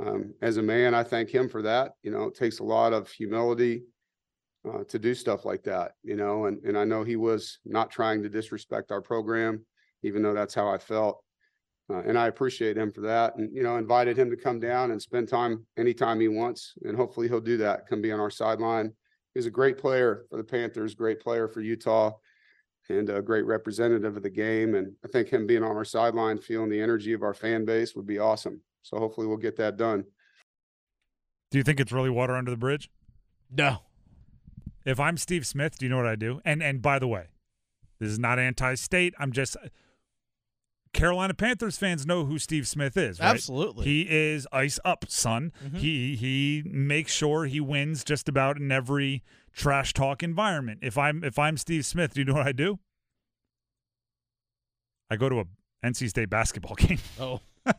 um, 0.00 0.34
as 0.42 0.56
a 0.56 0.62
man, 0.62 0.94
I 0.94 1.02
thank 1.02 1.30
him 1.30 1.48
for 1.48 1.62
that. 1.62 1.92
You 2.02 2.10
know, 2.10 2.24
it 2.24 2.34
takes 2.34 2.58
a 2.58 2.64
lot 2.64 2.92
of 2.92 3.10
humility 3.10 3.82
uh, 4.68 4.84
to 4.88 4.98
do 4.98 5.14
stuff 5.14 5.44
like 5.44 5.62
that. 5.64 5.92
You 6.02 6.16
know, 6.16 6.46
and 6.46 6.62
and 6.64 6.76
I 6.76 6.84
know 6.84 7.04
he 7.04 7.16
was 7.16 7.58
not 7.64 7.90
trying 7.90 8.22
to 8.22 8.28
disrespect 8.28 8.90
our 8.90 9.02
program, 9.02 9.64
even 10.02 10.22
though 10.22 10.34
that's 10.34 10.54
how 10.54 10.68
I 10.68 10.78
felt. 10.78 11.22
Uh, 11.90 11.98
and 12.06 12.16
I 12.16 12.28
appreciate 12.28 12.78
him 12.78 12.90
for 12.90 13.02
that. 13.02 13.36
And 13.36 13.54
you 13.54 13.62
know, 13.62 13.76
invited 13.76 14.16
him 14.16 14.30
to 14.30 14.36
come 14.36 14.58
down 14.58 14.92
and 14.92 15.02
spend 15.02 15.28
time 15.28 15.66
anytime 15.76 16.20
he 16.20 16.28
wants, 16.28 16.74
and 16.82 16.96
hopefully 16.96 17.28
he'll 17.28 17.40
do 17.40 17.56
that. 17.58 17.86
Come 17.88 18.00
be 18.00 18.12
on 18.12 18.20
our 18.20 18.30
sideline 18.30 18.92
He's 19.34 19.46
a 19.46 19.50
great 19.50 19.78
player 19.78 20.26
for 20.30 20.36
the 20.36 20.44
Panthers, 20.44 20.94
great 20.94 21.20
player 21.20 21.48
for 21.48 21.60
Utah, 21.60 22.12
and 22.88 23.08
a 23.08 23.22
great 23.22 23.46
representative 23.46 24.16
of 24.16 24.22
the 24.22 24.30
game. 24.30 24.74
And 24.74 24.92
I 25.04 25.08
think 25.08 25.28
him 25.28 25.46
being 25.46 25.62
on 25.62 25.76
our 25.76 25.84
sideline, 25.84 26.38
feeling 26.38 26.68
the 26.68 26.80
energy 26.80 27.12
of 27.12 27.22
our 27.22 27.34
fan 27.34 27.64
base 27.64 27.94
would 27.94 28.06
be 28.06 28.18
awesome. 28.18 28.60
So 28.82 28.98
hopefully 28.98 29.26
we'll 29.26 29.36
get 29.36 29.56
that 29.56 29.76
done. 29.76 30.04
Do 31.50 31.58
you 31.58 31.64
think 31.64 31.80
it's 31.80 31.92
really 31.92 32.10
water 32.10 32.34
under 32.34 32.50
the 32.50 32.56
bridge? 32.56 32.90
No. 33.50 33.78
If 34.84 34.98
I'm 34.98 35.16
Steve 35.16 35.46
Smith, 35.46 35.78
do 35.78 35.86
you 35.86 35.90
know 35.90 35.98
what 35.98 36.06
I 36.06 36.16
do? 36.16 36.40
And 36.44 36.62
and 36.62 36.82
by 36.82 36.98
the 36.98 37.06
way, 37.06 37.28
this 38.00 38.10
is 38.10 38.18
not 38.18 38.38
anti-state. 38.38 39.14
I'm 39.18 39.30
just 39.30 39.56
Carolina 40.92 41.34
Panthers 41.34 41.78
fans 41.78 42.04
know 42.04 42.24
who 42.24 42.38
Steve 42.38 42.68
Smith 42.68 42.96
is. 42.96 43.18
Right? 43.18 43.30
Absolutely, 43.30 43.84
he 43.84 44.02
is 44.02 44.46
ice 44.52 44.78
up, 44.84 45.06
son. 45.08 45.52
Mm-hmm. 45.64 45.76
He 45.78 46.16
he 46.16 46.62
makes 46.66 47.12
sure 47.12 47.46
he 47.46 47.60
wins 47.60 48.04
just 48.04 48.28
about 48.28 48.58
in 48.58 48.70
every 48.70 49.22
trash 49.52 49.92
talk 49.94 50.22
environment. 50.22 50.80
If 50.82 50.98
I'm 50.98 51.24
if 51.24 51.38
I'm 51.38 51.56
Steve 51.56 51.86
Smith, 51.86 52.14
do 52.14 52.20
you 52.20 52.24
know 52.24 52.34
what 52.34 52.46
I 52.46 52.52
do? 52.52 52.78
I 55.10 55.16
go 55.16 55.28
to 55.28 55.40
a 55.40 55.44
NC 55.84 56.08
State 56.10 56.30
basketball 56.30 56.74
game. 56.78 56.98
Oh, 57.18 57.40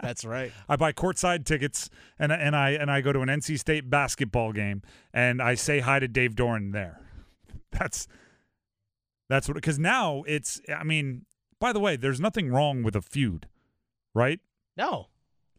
that's 0.00 0.24
right. 0.24 0.52
I 0.68 0.76
buy 0.76 0.92
courtside 0.92 1.44
tickets 1.44 1.90
and 2.18 2.32
and 2.32 2.54
I 2.54 2.70
and 2.70 2.90
I 2.90 3.00
go 3.00 3.12
to 3.12 3.20
an 3.20 3.28
NC 3.28 3.58
State 3.58 3.90
basketball 3.90 4.52
game 4.52 4.82
and 5.12 5.42
I 5.42 5.54
say 5.54 5.80
hi 5.80 5.98
to 5.98 6.08
Dave 6.08 6.34
Doeren 6.34 6.72
there. 6.72 7.00
That's 7.72 8.08
that's 9.28 9.48
what 9.48 9.54
because 9.54 9.78
now 9.78 10.22
it's. 10.26 10.60
I 10.74 10.84
mean, 10.84 11.26
by 11.60 11.72
the 11.72 11.80
way, 11.80 11.96
there's 11.96 12.20
nothing 12.20 12.50
wrong 12.50 12.82
with 12.82 12.94
a 12.94 13.02
feud, 13.02 13.48
right? 14.14 14.40
No. 14.76 15.08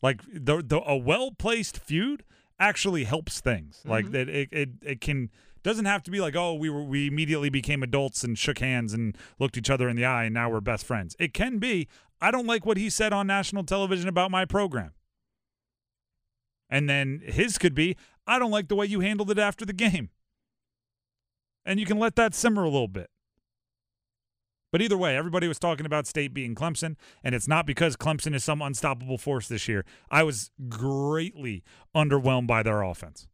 Like 0.02 0.22
the 0.32 0.62
the 0.62 0.82
a 0.86 0.96
well 0.96 1.32
placed 1.32 1.78
feud 1.78 2.24
actually 2.60 3.04
helps 3.06 3.42
things. 3.42 3.78
Mm-hmm. 3.80 3.90
Like 3.90 4.12
that 4.12 4.30
it, 4.30 4.50
it 4.52 4.70
it 4.82 5.02
can 5.02 5.30
doesn't 5.64 5.86
have 5.86 6.04
to 6.04 6.12
be 6.12 6.22
like 6.22 6.36
oh 6.36 6.54
we 6.54 6.70
were 6.70 6.84
we 6.84 7.08
immediately 7.08 7.50
became 7.50 7.84
adults 7.84 8.24
and 8.24 8.38
shook 8.38 8.60
hands 8.60 8.94
and 8.94 9.18
looked 9.40 9.58
each 9.58 9.70
other 9.70 9.90
in 9.90 9.96
the 9.96 10.06
eye 10.06 10.26
and 10.26 10.34
now 10.34 10.50
we're 10.50 10.62
best 10.62 10.86
friends. 10.86 11.16
It 11.20 11.34
can 11.34 11.58
be 11.58 11.88
I 12.22 12.32
don't 12.32 12.48
like 12.48 12.66
what 12.66 12.78
he 12.78 12.90
said 12.90 13.14
on 13.14 13.28
national 13.28 13.64
television 13.64 14.08
about 14.08 14.32
my 14.32 14.46
program. 14.46 14.92
And 16.70 16.90
then 16.90 17.22
his 17.26 17.58
could 17.58 17.74
be 17.74 17.96
I 18.28 18.40
don't 18.40 18.52
like 18.52 18.68
the 18.68 18.76
way 18.76 18.86
you 18.86 19.00
handled 19.00 19.32
it 19.32 19.40
after 19.40 19.66
the 19.66 19.74
game. 19.74 20.10
And 21.66 21.80
you 21.80 21.86
can 21.86 22.00
let 22.00 22.16
that 22.16 22.34
simmer 22.34 22.64
a 22.64 22.70
little 22.70 22.88
bit. 22.88 23.10
But 24.78 24.84
either 24.84 24.96
way, 24.96 25.18
everybody 25.18 25.48
was 25.48 25.58
talking 25.58 25.88
about 25.88 26.06
State 26.06 26.36
being 26.36 26.54
Clemson, 26.54 26.98
and 27.24 27.34
it's 27.34 27.48
not 27.48 27.66
because 27.66 27.98
Clemson 27.98 28.36
is 28.36 28.44
some 28.44 28.62
unstoppable 28.62 29.18
force 29.18 29.48
this 29.48 29.68
year. 29.68 29.84
I 30.12 30.22
was 30.22 30.52
greatly 30.70 31.64
underwhelmed 31.96 32.46
by 32.46 32.62
their 32.62 32.84
offense. 32.84 33.28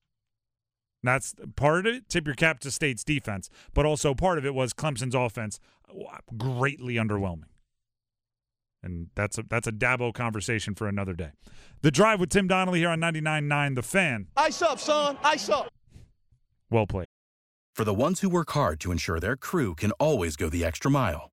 That's 1.03 1.35
part 1.57 1.85
of 1.85 1.95
it. 1.95 2.07
Tip 2.07 2.27
your 2.27 2.35
cap 2.35 2.61
to 2.61 2.71
State's 2.71 3.03
defense, 3.03 3.49
but 3.73 3.85
also 3.85 4.13
part 4.13 4.37
of 4.37 4.45
it 4.45 4.55
was 4.55 4.71
Clemson's 4.71 5.15
offense 5.15 5.59
uh, 5.89 6.19
greatly 6.37 6.93
underwhelming. 6.93 7.49
And 8.81 9.07
that's 9.13 9.37
a 9.37 9.43
that's 9.43 9.67
a 9.67 9.73
Dabo 9.73 10.13
conversation 10.13 10.75
for 10.75 10.87
another 10.87 11.11
day. 11.11 11.31
The 11.81 11.91
drive 11.91 12.21
with 12.21 12.29
Tim 12.29 12.47
Donnelly 12.47 12.79
here 12.79 12.89
on 12.89 13.01
99.9 13.01 13.75
The 13.75 13.83
Fan. 13.83 14.27
Ice 14.37 14.61
up, 14.61 14.79
son. 14.79 15.17
Ice 15.25 15.49
up. 15.49 15.67
Well 16.69 16.87
played. 16.87 17.07
For 17.75 17.83
the 17.83 17.93
ones 17.93 18.21
who 18.21 18.29
work 18.29 18.51
hard 18.51 18.79
to 18.81 18.91
ensure 18.91 19.19
their 19.19 19.35
crew 19.35 19.73
can 19.73 19.91
always 19.93 20.35
go 20.35 20.47
the 20.47 20.63
extra 20.63 20.91
mile, 20.91 21.32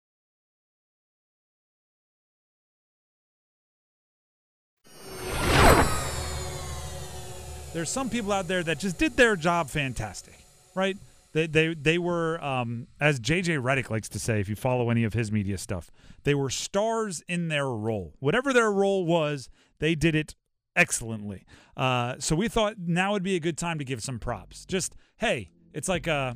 There's 7.73 7.89
some 7.89 8.09
people 8.09 8.31
out 8.31 8.47
there 8.47 8.63
that 8.63 8.79
just 8.79 8.97
did 8.97 9.15
their 9.15 9.35
job 9.35 9.69
fantastic, 9.69 10.45
right? 10.75 10.97
They 11.33 11.47
they 11.47 11.73
they 11.73 11.97
were 11.97 12.43
um, 12.43 12.87
as 12.99 13.19
JJ 13.19 13.61
Redick 13.61 13.89
likes 13.89 14.09
to 14.09 14.19
say 14.19 14.39
if 14.39 14.49
you 14.49 14.55
follow 14.55 14.89
any 14.89 15.03
of 15.03 15.13
his 15.13 15.31
media 15.31 15.57
stuff, 15.57 15.89
they 16.23 16.35
were 16.35 16.49
stars 16.49 17.23
in 17.27 17.47
their 17.47 17.67
role. 17.67 18.13
Whatever 18.19 18.51
their 18.51 18.71
role 18.71 19.05
was, 19.05 19.49
they 19.79 19.95
did 19.95 20.15
it 20.15 20.35
excellently. 20.75 21.45
Uh, 21.77 22.15
so 22.19 22.35
we 22.35 22.47
thought 22.47 22.75
now 22.77 23.13
would 23.13 23.23
be 23.23 23.35
a 23.35 23.39
good 23.39 23.57
time 23.57 23.79
to 23.79 23.85
give 23.85 24.01
some 24.03 24.19
props. 24.19 24.65
Just 24.65 24.95
hey, 25.17 25.51
it's 25.73 25.87
like 25.87 26.07
a 26.07 26.35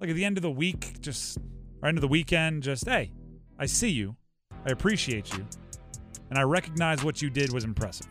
like 0.00 0.10
at 0.10 0.16
the 0.16 0.24
end 0.24 0.36
of 0.36 0.42
the 0.42 0.50
week, 0.50 1.00
just 1.00 1.38
or 1.80 1.88
end 1.88 1.96
of 1.96 2.02
the 2.02 2.08
weekend, 2.08 2.64
just 2.64 2.88
hey, 2.88 3.12
I 3.58 3.66
see 3.66 3.90
you, 3.90 4.16
I 4.66 4.70
appreciate 4.70 5.32
you, 5.32 5.46
and 6.28 6.38
I 6.38 6.42
recognize 6.42 7.04
what 7.04 7.22
you 7.22 7.30
did 7.30 7.52
was 7.52 7.62
impressive. 7.62 8.08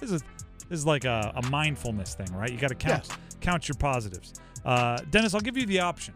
This 0.00 0.10
is 0.10 0.24
this 0.74 0.80
is 0.80 0.86
like 0.86 1.04
a, 1.04 1.32
a 1.36 1.48
mindfulness 1.50 2.14
thing, 2.14 2.26
right? 2.34 2.50
You 2.50 2.58
got 2.58 2.68
to 2.68 2.74
count 2.74 3.08
count 3.40 3.68
your 3.68 3.76
positives. 3.76 4.34
Uh, 4.64 4.98
Dennis, 5.10 5.32
I'll 5.34 5.40
give 5.40 5.56
you 5.56 5.66
the 5.66 5.78
option. 5.80 6.14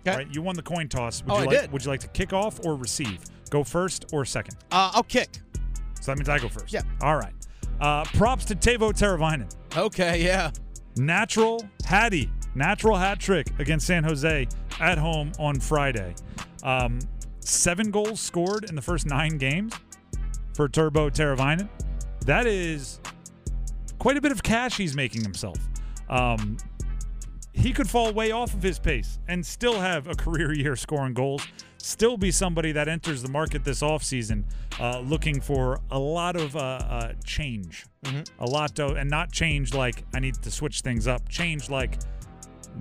Okay. 0.00 0.16
Right, 0.16 0.34
you 0.34 0.42
won 0.42 0.56
the 0.56 0.62
coin 0.62 0.88
toss. 0.88 1.22
Would 1.22 1.30
Oh, 1.30 1.36
you 1.36 1.42
I 1.42 1.46
like, 1.46 1.60
did. 1.60 1.72
Would 1.72 1.84
you 1.84 1.90
like 1.90 2.00
to 2.00 2.08
kick 2.08 2.32
off 2.32 2.58
or 2.66 2.74
receive? 2.74 3.20
Go 3.50 3.62
first 3.62 4.06
or 4.12 4.24
second? 4.24 4.56
Uh, 4.72 4.90
I'll 4.94 5.04
kick. 5.04 5.28
So 6.00 6.10
that 6.10 6.18
means 6.18 6.28
I 6.28 6.38
go 6.40 6.48
first. 6.48 6.72
Yeah. 6.72 6.82
All 7.00 7.16
right. 7.16 7.32
Uh, 7.80 8.02
props 8.14 8.44
to 8.46 8.56
Teuvo 8.56 8.90
Teravainen. 8.92 9.48
Okay, 9.76 10.24
yeah. 10.24 10.50
Natural 10.96 11.64
Hattie, 11.84 12.30
natural 12.56 12.96
hat 12.96 13.20
trick 13.20 13.46
against 13.60 13.86
San 13.86 14.02
Jose 14.02 14.48
at 14.80 14.98
home 14.98 15.30
on 15.38 15.60
Friday. 15.60 16.14
Um, 16.64 16.98
seven 17.38 17.92
goals 17.92 18.18
scored 18.20 18.64
in 18.68 18.74
the 18.74 18.82
first 18.82 19.06
nine 19.06 19.38
games 19.38 19.72
for 20.54 20.68
Turbo 20.68 21.10
Teravainen. 21.10 21.68
That 22.26 22.46
is 22.48 22.98
quite 24.02 24.16
a 24.16 24.20
bit 24.20 24.32
of 24.32 24.42
cash 24.42 24.76
he's 24.76 24.96
making 24.96 25.22
himself. 25.22 25.56
Um, 26.10 26.56
he 27.52 27.72
could 27.72 27.88
fall 27.88 28.12
way 28.12 28.32
off 28.32 28.52
of 28.52 28.60
his 28.60 28.80
pace 28.80 29.20
and 29.28 29.46
still 29.46 29.78
have 29.78 30.08
a 30.08 30.14
career 30.16 30.52
year 30.52 30.74
scoring 30.74 31.14
goals. 31.14 31.46
Still 31.78 32.16
be 32.16 32.32
somebody 32.32 32.72
that 32.72 32.88
enters 32.88 33.22
the 33.22 33.28
market 33.28 33.62
this 33.62 33.80
offseason 33.80 34.42
uh, 34.80 34.98
looking 34.98 35.40
for 35.40 35.78
a 35.92 35.98
lot 35.98 36.34
of 36.34 36.56
uh, 36.56 36.58
uh, 36.58 37.12
change. 37.24 37.86
A 38.40 38.44
lot, 38.44 38.76
of, 38.80 38.96
and 38.96 39.08
not 39.08 39.30
change 39.30 39.72
like 39.72 40.04
I 40.12 40.18
need 40.18 40.34
to 40.42 40.50
switch 40.50 40.80
things 40.80 41.06
up. 41.06 41.28
Change 41.28 41.70
like 41.70 41.98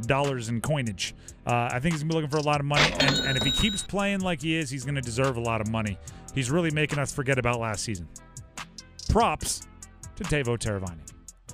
dollars 0.07 0.49
and 0.49 0.63
coinage. 0.63 1.13
Uh, 1.45 1.69
I 1.71 1.79
think 1.79 1.93
he's 1.93 2.01
gonna 2.01 2.13
be 2.13 2.15
looking 2.15 2.31
for 2.31 2.37
a 2.37 2.43
lot 2.43 2.59
of 2.59 2.65
money, 2.65 2.91
and, 2.99 3.27
and 3.27 3.37
if 3.37 3.43
he 3.43 3.51
keeps 3.51 3.83
playing 3.83 4.21
like 4.21 4.41
he 4.41 4.55
is, 4.55 4.71
he's 4.71 4.85
gonna 4.85 5.01
deserve 5.01 5.37
a 5.37 5.41
lot 5.41 5.61
of 5.61 5.69
money. 5.69 5.99
He's 6.33 6.49
really 6.49 6.71
making 6.71 6.97
us 6.97 7.13
forget 7.13 7.37
about 7.37 7.59
last 7.59 7.83
season. 7.83 8.07
Props 9.09 9.67
to 10.15 10.23
Teuvo 10.23 10.57
Teravainen. 10.57 11.10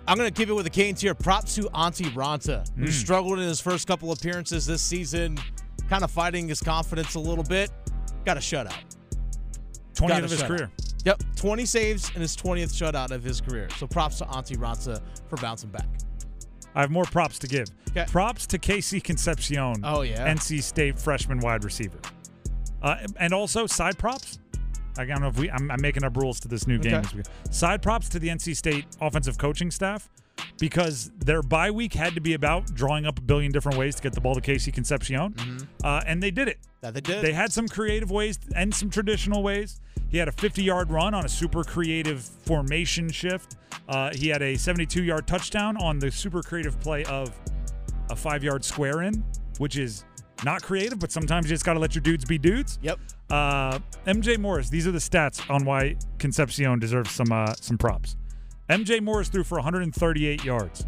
I'm 0.08 0.18
going 0.18 0.32
to 0.32 0.38
keep 0.38 0.50
it 0.50 0.54
with 0.54 0.64
the 0.66 0.70
Canes 0.70 1.02
here. 1.02 1.14
Props 1.14 1.56
to 1.56 1.64
Antti 1.64 2.06
Raanta, 2.14 2.66
who 2.78 2.86
Mm. 2.86 2.92
struggled 2.92 3.40
in 3.40 3.48
his 3.48 3.60
first 3.60 3.88
couple 3.88 4.12
appearances 4.12 4.66
this 4.66 4.82
season, 4.82 5.38
kind 5.90 6.04
of 6.04 6.12
fighting 6.12 6.48
his 6.48 6.62
confidence 6.62 7.16
a 7.16 7.20
little 7.20 7.44
bit. 7.44 7.70
Got 8.26 8.38
a 8.38 8.40
shutout. 8.40 8.74
20th 9.94 10.08
Got 10.10 10.24
of 10.24 10.32
his 10.32 10.42
shutout. 10.42 10.48
career. 10.48 10.72
Yep, 11.06 11.24
20 11.36 11.66
saves 11.66 12.10
in 12.16 12.22
his 12.22 12.36
20th 12.36 12.72
shutout 12.74 13.12
of 13.12 13.24
his 13.24 13.42
career. 13.42 13.68
So 13.78 13.88
props 13.88 14.18
to 14.20 14.26
Antti 14.26 14.58
Raanta 14.58 15.02
for 15.30 15.38
bouncing 15.38 15.70
back. 15.70 15.88
I 16.76 16.82
have 16.82 16.92
more 16.92 17.06
props 17.06 17.40
to 17.40 17.48
give. 17.48 17.68
Okay. 17.90 18.06
Props 18.10 18.46
to 18.48 18.60
KC 18.60 19.00
Concepcion. 19.04 19.82
Oh, 19.84 20.02
yeah. 20.02 20.28
NC 20.32 20.62
State 20.62 21.00
freshman 21.00 21.40
wide 21.40 21.64
receiver. 21.64 21.98
Uh, 22.82 22.98
and 23.20 23.34
also 23.34 23.66
side 23.66 23.98
props. 23.98 24.38
I 24.98 25.06
don't 25.06 25.22
know 25.22 25.28
if 25.28 25.40
we. 25.40 25.50
I'm, 25.50 25.70
I'm 25.72 25.82
making 25.82 26.04
up 26.04 26.18
rules 26.18 26.40
to 26.42 26.48
this 26.48 26.68
new 26.68 26.78
game. 26.78 26.96
Okay. 26.96 27.24
Side 27.52 27.82
props 27.82 28.10
to 28.10 28.20
the 28.20 28.30
NC 28.30 28.56
State 28.56 28.86
offensive 29.02 29.38
coaching 29.38 29.72
staff 29.72 30.10
because 30.60 31.12
their 31.18 31.42
bye 31.42 31.72
week 31.72 31.94
had 31.94 32.14
to 32.16 32.22
be 32.22 32.34
about 32.34 32.74
drawing 32.74 33.06
up 33.06 33.20
a 33.20 33.22
billion 33.22 33.52
different 33.52 33.78
ways 33.78 33.96
to 33.96 34.02
get 34.02 34.14
the 34.14 34.22
ball 34.22 34.36
to 34.36 34.42
KC 34.42 34.74
Concepcion, 34.74 35.36
uh, 35.84 36.02
and 36.06 36.22
they 36.22 36.32
did 36.32 36.48
it. 36.48 36.60
That 36.82 36.94
they 36.94 37.02
did. 37.02 37.24
They 37.24 37.34
had 37.34 37.52
some 37.52 37.68
creative 37.68 38.12
ways 38.12 38.40
and 38.56 38.74
some 38.74 38.90
traditional 38.90 39.44
ways. 39.44 39.82
He 40.10 40.18
had 40.18 40.28
a 40.28 40.32
50 40.32 40.64
yard 40.64 40.90
run 40.90 41.14
on 41.14 41.26
a 41.26 41.30
super 41.30 41.64
creative 41.64 42.22
formation 42.22 43.10
shift. 43.12 43.56
Uh, 43.90 44.12
he 44.14 44.30
had 44.30 44.42
a 44.42 44.56
72 44.56 45.04
yard 45.04 45.28
touchdown 45.28 45.78
on 45.78 46.00
the 46.00 46.12
super 46.12 46.42
creative 46.42 46.80
play 46.80 47.04
of 47.06 47.32
a 48.10 48.16
five 48.16 48.44
yard 48.44 48.64
square 48.64 49.02
in, 49.04 49.24
which 49.58 49.78
is 49.78 50.06
not 50.44 50.62
creative, 50.62 51.00
but 51.00 51.12
sometimes 51.12 51.48
you 51.48 51.50
just 51.50 51.66
got 51.66 51.74
to 51.74 51.80
let 51.80 51.96
your 51.96 52.02
dudes 52.02 52.26
be 52.26 52.38
dudes. 52.38 52.80
Yep. 52.82 53.00
Uh, 53.30 53.80
MJ 54.06 54.38
Morris. 54.38 54.70
These 54.70 54.88
are 54.88 54.92
the 54.92 55.00
stats 55.00 55.48
on 55.50 55.66
why 55.66 55.98
Concepcion 56.18 56.80
deserves 56.80 57.12
some 57.12 57.32
uh, 57.32 57.54
some 57.56 57.78
props. 57.78 58.16
MJ 58.70 59.02
Morris 59.02 59.30
threw 59.30 59.44
for 59.44 59.56
138 59.56 60.44
yards. 60.44 60.86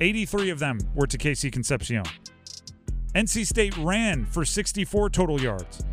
83 0.00 0.50
of 0.50 0.58
them 0.58 0.78
were 0.94 1.06
to 1.06 1.18
KC 1.18 1.52
Concepcion. 1.52 2.04
NC 3.14 3.46
State 3.46 3.76
ran 3.78 4.24
for 4.24 4.44
64 4.44 5.10
total 5.10 5.40
yards. 5.40 5.84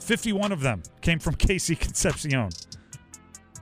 51 0.00 0.50
of 0.52 0.60
them 0.60 0.82
came 1.00 1.18
from 1.18 1.34
KC 1.36 1.78
Concepcion. 1.78 2.48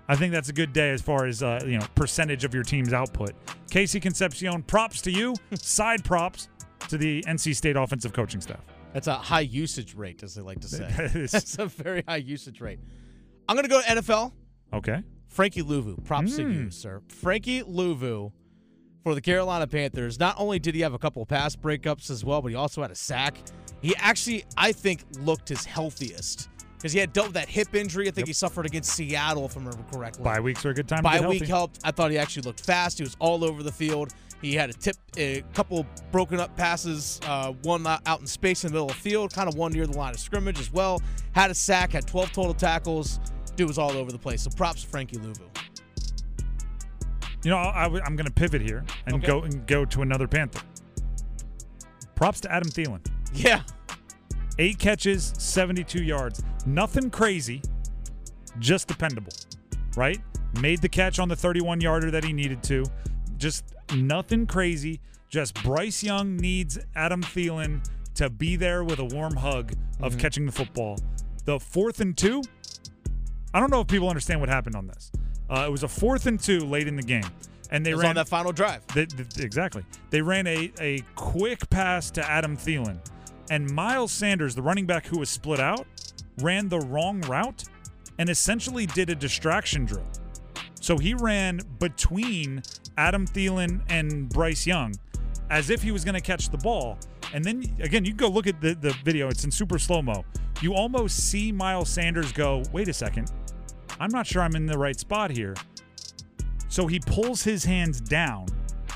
I 0.09 0.14
think 0.14 0.33
that's 0.33 0.49
a 0.49 0.52
good 0.52 0.73
day 0.73 0.90
as 0.90 1.02
far 1.02 1.26
as 1.26 1.43
uh, 1.43 1.61
you 1.66 1.78
know 1.78 1.87
percentage 1.95 2.45
of 2.45 2.55
your 2.55 2.62
team's 2.62 2.93
output. 2.93 3.33
KC 3.71 4.00
Concepcion, 4.00 4.62
props 4.62 5.02
to 5.02 5.11
you. 5.11 5.35
Side 5.55 6.05
props 6.05 6.49
to 6.88 6.97
the 6.97 7.23
NC 7.25 7.57
State 7.57 7.76
offensive 7.76 8.12
coaching 8.12 8.40
staff. 8.40 8.61
That's 8.97 9.09
a 9.09 9.15
high 9.15 9.41
usage 9.41 9.95
rate, 9.95 10.23
as 10.23 10.35
they 10.35 10.41
like 10.41 10.61
to 10.61 10.69
say. 10.69 10.88
That 10.97 11.15
is- 11.15 11.57
a 11.59 11.67
very 11.67 12.03
high 12.09 12.17
usage 12.17 12.62
rate. 12.62 12.79
I'm 13.47 13.55
going 13.55 13.65
to 13.65 13.69
go 13.69 13.83
to 13.83 13.87
NFL. 13.87 14.33
Okay. 14.73 15.03
Frankie 15.29 15.62
Luvu. 15.62 16.03
Props 16.03 16.37
to 16.37 16.45
Hmm. 16.45 16.50
you, 16.53 16.71
sir. 16.71 17.03
Frankie 17.09 17.62
Luvu 17.62 18.33
for 19.05 19.15
the 19.15 19.21
Carolina 19.21 19.67
Panthers. 19.67 20.19
Not 20.19 20.37
only 20.38 20.59
did 20.59 20.75
he 20.75 20.81
have 20.81 20.95
a 20.95 20.99
couple 20.99 21.21
of 21.21 21.29
pass 21.29 21.55
breakups 21.55 22.11
as 22.11 22.25
well, 22.25 22.41
but 22.41 22.49
he 22.49 22.55
also 22.55 22.81
had 22.81 22.91
a 22.91 22.95
sack. 22.95 23.37
He 23.83 23.95
actually, 23.97 24.47
I 24.57 24.73
think, 24.73 25.05
looked 25.21 25.50
his 25.50 25.67
healthiest 25.67 26.49
because 26.79 26.95
he 26.95 26.99
had 26.99 27.12
dealt 27.12 27.26
with 27.29 27.35
that 27.35 27.50
hip 27.50 27.75
injury. 27.75 28.09
I 28.09 28.12
think 28.12 28.29
he 28.29 28.33
suffered 28.33 28.65
against 28.65 28.93
Seattle, 28.95 29.45
if 29.45 29.59
I 29.59 29.61
remember 29.61 29.85
correctly. 29.93 30.25
Bye 30.25 30.41
weeks 30.41 30.65
are 30.65 30.71
a 30.71 30.75
good 30.75 30.88
time 30.88 31.00
to 31.00 31.03
Bye 31.03 31.21
week 31.21 31.41
healthy. 31.41 31.47
helped. 31.47 31.81
I 31.85 31.91
thought 31.91 32.11
he 32.11 32.17
actually 32.17 32.45
looked 32.45 32.65
fast. 32.65 32.97
He 32.97 33.05
was 33.05 33.15
all 33.21 33.45
over 33.45 33.62
the 33.62 33.73
field. 33.73 34.15
He 34.43 34.55
had 34.55 34.71
a 34.71 34.73
tip, 34.75 34.97
a 35.16 35.43
couple 35.55 35.87
broken 36.12 36.38
up 36.40 36.57
passes, 36.57 37.21
uh, 37.26 37.52
one 37.62 37.87
out 37.87 38.21
in 38.21 38.26
space 38.26 38.64
in 38.64 38.69
the 38.69 38.75
middle 38.75 38.88
of 38.90 38.95
the 38.95 39.00
field, 39.00 39.33
kind 39.33 39.49
of 39.49 39.55
one 39.57 39.73
near 39.73 39.87
the 39.87 39.97
line 39.97 40.12
of 40.14 40.21
scrimmage 40.21 40.61
as 40.61 40.73
well. 40.73 41.00
Had 41.33 41.50
a 41.50 41.55
sack, 41.55 41.93
had 41.93 42.07
12 42.07 42.33
total 42.33 42.55
tackles. 42.55 43.19
Dude 43.57 43.69
was 43.69 43.78
all 43.78 43.93
over 43.93 44.12
the 44.12 44.19
place. 44.19 44.43
So 44.43 44.50
props 44.50 44.83
to 44.83 44.88
Frankie 44.88 45.16
Luvu. 45.16 45.40
You 47.43 47.50
know, 47.50 47.57
I, 47.59 47.85
am 47.87 48.16
going 48.16 48.26
to 48.26 48.33
pivot 48.33 48.61
here 48.61 48.85
and 49.07 49.16
Okay. 49.16 49.26
go 49.26 49.43
and 49.43 49.66
go 49.66 49.85
to 49.85 50.02
another 50.02 50.26
Panther. 50.26 50.61
Props 52.14 52.40
to 52.40 52.52
Adam 52.52 52.69
Thielen. 52.69 53.00
Yeah. 53.33 53.62
Eight 54.59 54.78
catches, 54.78 55.33
72 55.38 56.02
yards. 56.02 56.43
Nothing 56.64 57.11
crazy, 57.11 57.62
just 58.59 58.88
dependable, 58.88 59.33
right? 59.97 60.19
Made 60.61 60.81
the 60.81 60.88
catch 60.88 61.19
on 61.19 61.28
the 61.28 61.37
31 61.37 61.81
yarder 61.81 62.11
that 62.11 62.25
he 62.25 62.33
needed 62.33 62.62
to. 62.64 62.85
Just 63.37 63.64
nothing 63.95 64.47
crazy. 64.47 65.00
Just 65.28 65.62
Bryce 65.62 66.02
Young 66.02 66.37
needs 66.37 66.78
Adam 66.95 67.23
Thielen 67.23 67.87
to 68.14 68.31
be 68.31 68.57
there 68.57 68.85
with 68.85 68.99
a 68.99 69.05
warm 69.05 69.37
hug 69.37 69.73
of 70.00 70.16
catching 70.19 70.47
the 70.47 70.52
football. 70.52 70.99
The 71.45 71.61
fourth 71.61 72.00
and 72.00 72.16
two, 72.16 72.43
I 73.52 73.61
don't 73.61 73.71
know 73.71 73.81
if 73.81 73.87
people 73.88 74.09
understand 74.09 74.40
what 74.40 74.49
happened 74.49 74.76
on 74.76 74.87
this. 74.87 75.11
Uh, 75.50 75.64
it 75.66 75.71
was 75.71 75.83
a 75.83 75.88
fourth 75.88 76.26
and 76.26 76.40
two 76.40 76.61
late 76.61 76.88
in 76.88 76.97
the 76.97 77.02
game. 77.02 77.25
And 77.71 77.85
they 77.85 77.90
It 77.90 77.95
was 77.95 78.02
ran 78.02 78.11
on 78.11 78.16
that 78.16 78.28
final 78.28 78.52
drive. 78.52 78.87
they, 78.95 79.07
exactly. 79.38 79.85
They 80.11 80.23
ran 80.23 80.47
a, 80.47 80.73
a 80.81 81.00
quick 81.16 81.69
pass 81.69 82.11
to 82.12 82.25
Adam 82.25 82.57
Thielen, 82.57 82.99
and 83.50 83.69
Miles 83.71 84.12
Sanders, 84.12 84.55
the 84.55 84.62
running 84.62 84.87
back 84.87 85.07
who 85.07 85.19
was 85.19 85.28
split 85.28 85.59
out, 85.61 85.87
ran 86.38 86.69
the 86.69 86.78
wrong 86.81 87.21
route 87.23 87.64
and 88.19 88.28
essentially 88.31 88.87
did 88.87 89.11
a 89.11 89.14
distraction 89.14 89.85
drill. 89.85 90.07
So 90.81 90.97
he 90.99 91.14
ran 91.14 91.61
between 91.81 92.62
Adam 92.97 93.26
Thielen 93.26 93.81
and 93.88 94.29
Bryce 94.29 94.67
Young 94.67 94.95
as 95.50 95.71
if 95.71 95.83
he 95.83 95.93
was 95.93 96.05
going 96.05 96.15
to 96.15 96.21
catch 96.21 96.49
the 96.49 96.59
ball. 96.59 96.99
And 97.35 97.45
then, 97.45 97.65
again, 97.81 98.05
you 98.05 98.15
go 98.15 98.29
look 98.29 98.47
at 98.47 98.61
the, 98.61 98.75
the 98.75 98.95
video, 99.05 99.29
it's 99.29 99.45
in 99.45 99.50
super 99.50 99.79
slow 99.79 100.03
mo. 100.03 100.25
You 100.61 100.75
almost 100.75 101.29
see 101.29 101.53
Miles 101.53 101.88
Sanders 101.91 102.33
go, 102.33 102.62
wait 102.73 102.88
a 102.88 102.93
second, 102.93 103.31
I'm 104.00 104.11
not 104.11 104.26
sure 104.26 104.43
I'm 104.43 104.57
in 104.57 104.67
the 104.67 104.79
right 104.79 104.99
spot 104.99 105.31
here. 105.31 105.55
So 106.69 106.87
he 106.87 106.99
pulls 107.00 107.43
his 107.43 107.65
hands 107.65 108.00
down 108.00 108.47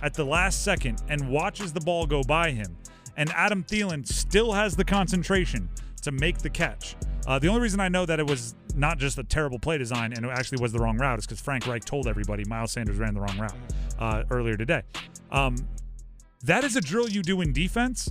at 0.02 0.14
the 0.14 0.24
last 0.24 0.64
second 0.64 1.02
and 1.08 1.28
watches 1.28 1.72
the 1.72 1.80
ball 1.80 2.06
go 2.06 2.22
by 2.22 2.50
him. 2.50 2.76
And 3.16 3.30
Adam 3.30 3.62
Thielen 3.64 4.06
still 4.06 4.52
has 4.52 4.76
the 4.76 4.84
concentration 4.84 5.68
to 6.02 6.12
make 6.12 6.38
the 6.38 6.50
catch. 6.50 6.96
Uh, 7.26 7.38
the 7.38 7.48
only 7.48 7.60
reason 7.60 7.80
I 7.80 7.88
know 7.88 8.06
that 8.06 8.18
it 8.18 8.26
was 8.26 8.54
not 8.74 8.98
just 8.98 9.18
a 9.18 9.22
terrible 9.22 9.58
play 9.58 9.76
design 9.76 10.12
and 10.12 10.24
it 10.24 10.30
actually 10.30 10.62
was 10.62 10.72
the 10.72 10.78
wrong 10.78 10.96
route 10.96 11.18
is 11.18 11.26
because 11.26 11.40
Frank 11.40 11.66
Reich 11.66 11.84
told 11.84 12.06
everybody 12.06 12.44
Miles 12.44 12.72
Sanders 12.72 12.96
ran 12.96 13.14
the 13.14 13.20
wrong 13.20 13.38
route 13.38 13.54
uh, 14.00 14.24
earlier 14.30 14.56
today. 14.56 14.82
Um, 15.30 15.56
that 16.42 16.64
is 16.64 16.76
a 16.76 16.80
drill 16.80 17.08
you 17.08 17.22
do 17.22 17.40
in 17.42 17.52
defense 17.52 18.10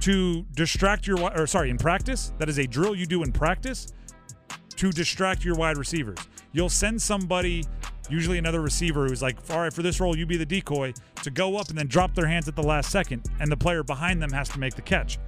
to 0.00 0.42
distract 0.54 1.06
your 1.06 1.20
or 1.38 1.46
sorry 1.46 1.70
in 1.70 1.78
practice. 1.78 2.32
That 2.38 2.48
is 2.48 2.58
a 2.58 2.66
drill 2.66 2.94
you 2.94 3.06
do 3.06 3.22
in 3.22 3.32
practice 3.32 3.92
to 4.76 4.90
distract 4.90 5.44
your 5.44 5.54
wide 5.54 5.76
receivers. 5.76 6.18
You'll 6.52 6.68
send 6.68 7.00
somebody, 7.00 7.64
usually 8.10 8.38
another 8.38 8.60
receiver, 8.60 9.06
who's 9.06 9.22
like, 9.22 9.38
all 9.50 9.60
right, 9.60 9.72
for 9.72 9.82
this 9.82 10.00
role, 10.00 10.16
you 10.16 10.26
be 10.26 10.36
the 10.36 10.46
decoy, 10.46 10.92
to 11.22 11.30
go 11.30 11.56
up 11.56 11.68
and 11.68 11.78
then 11.78 11.86
drop 11.86 12.14
their 12.14 12.26
hands 12.26 12.48
at 12.48 12.56
the 12.56 12.62
last 12.62 12.90
second, 12.90 13.30
and 13.38 13.50
the 13.50 13.56
player 13.56 13.84
behind 13.84 14.20
them 14.20 14.32
has 14.32 14.48
to 14.50 14.58
make 14.58 14.74
the 14.74 14.82
catch. 14.82 15.18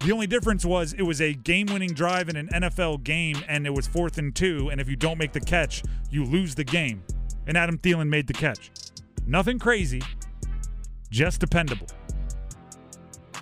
The 0.00 0.12
only 0.12 0.26
difference 0.26 0.64
was 0.64 0.92
it 0.92 1.02
was 1.02 1.20
a 1.20 1.32
game 1.32 1.66
winning 1.66 1.92
drive 1.92 2.28
in 2.28 2.36
an 2.36 2.48
NFL 2.48 3.04
game, 3.04 3.36
and 3.48 3.66
it 3.66 3.70
was 3.72 3.86
fourth 3.86 4.18
and 4.18 4.34
two, 4.34 4.68
and 4.68 4.80
if 4.80 4.88
you 4.88 4.96
don't 4.96 5.16
make 5.16 5.32
the 5.32 5.40
catch, 5.40 5.82
you 6.10 6.24
lose 6.24 6.54
the 6.54 6.64
game. 6.64 7.02
And 7.46 7.56
Adam 7.56 7.78
Thielen 7.78 8.08
made 8.08 8.26
the 8.26 8.34
catch. 8.34 8.70
Nothing 9.26 9.58
crazy, 9.58 10.02
just 11.10 11.40
dependable. 11.40 11.88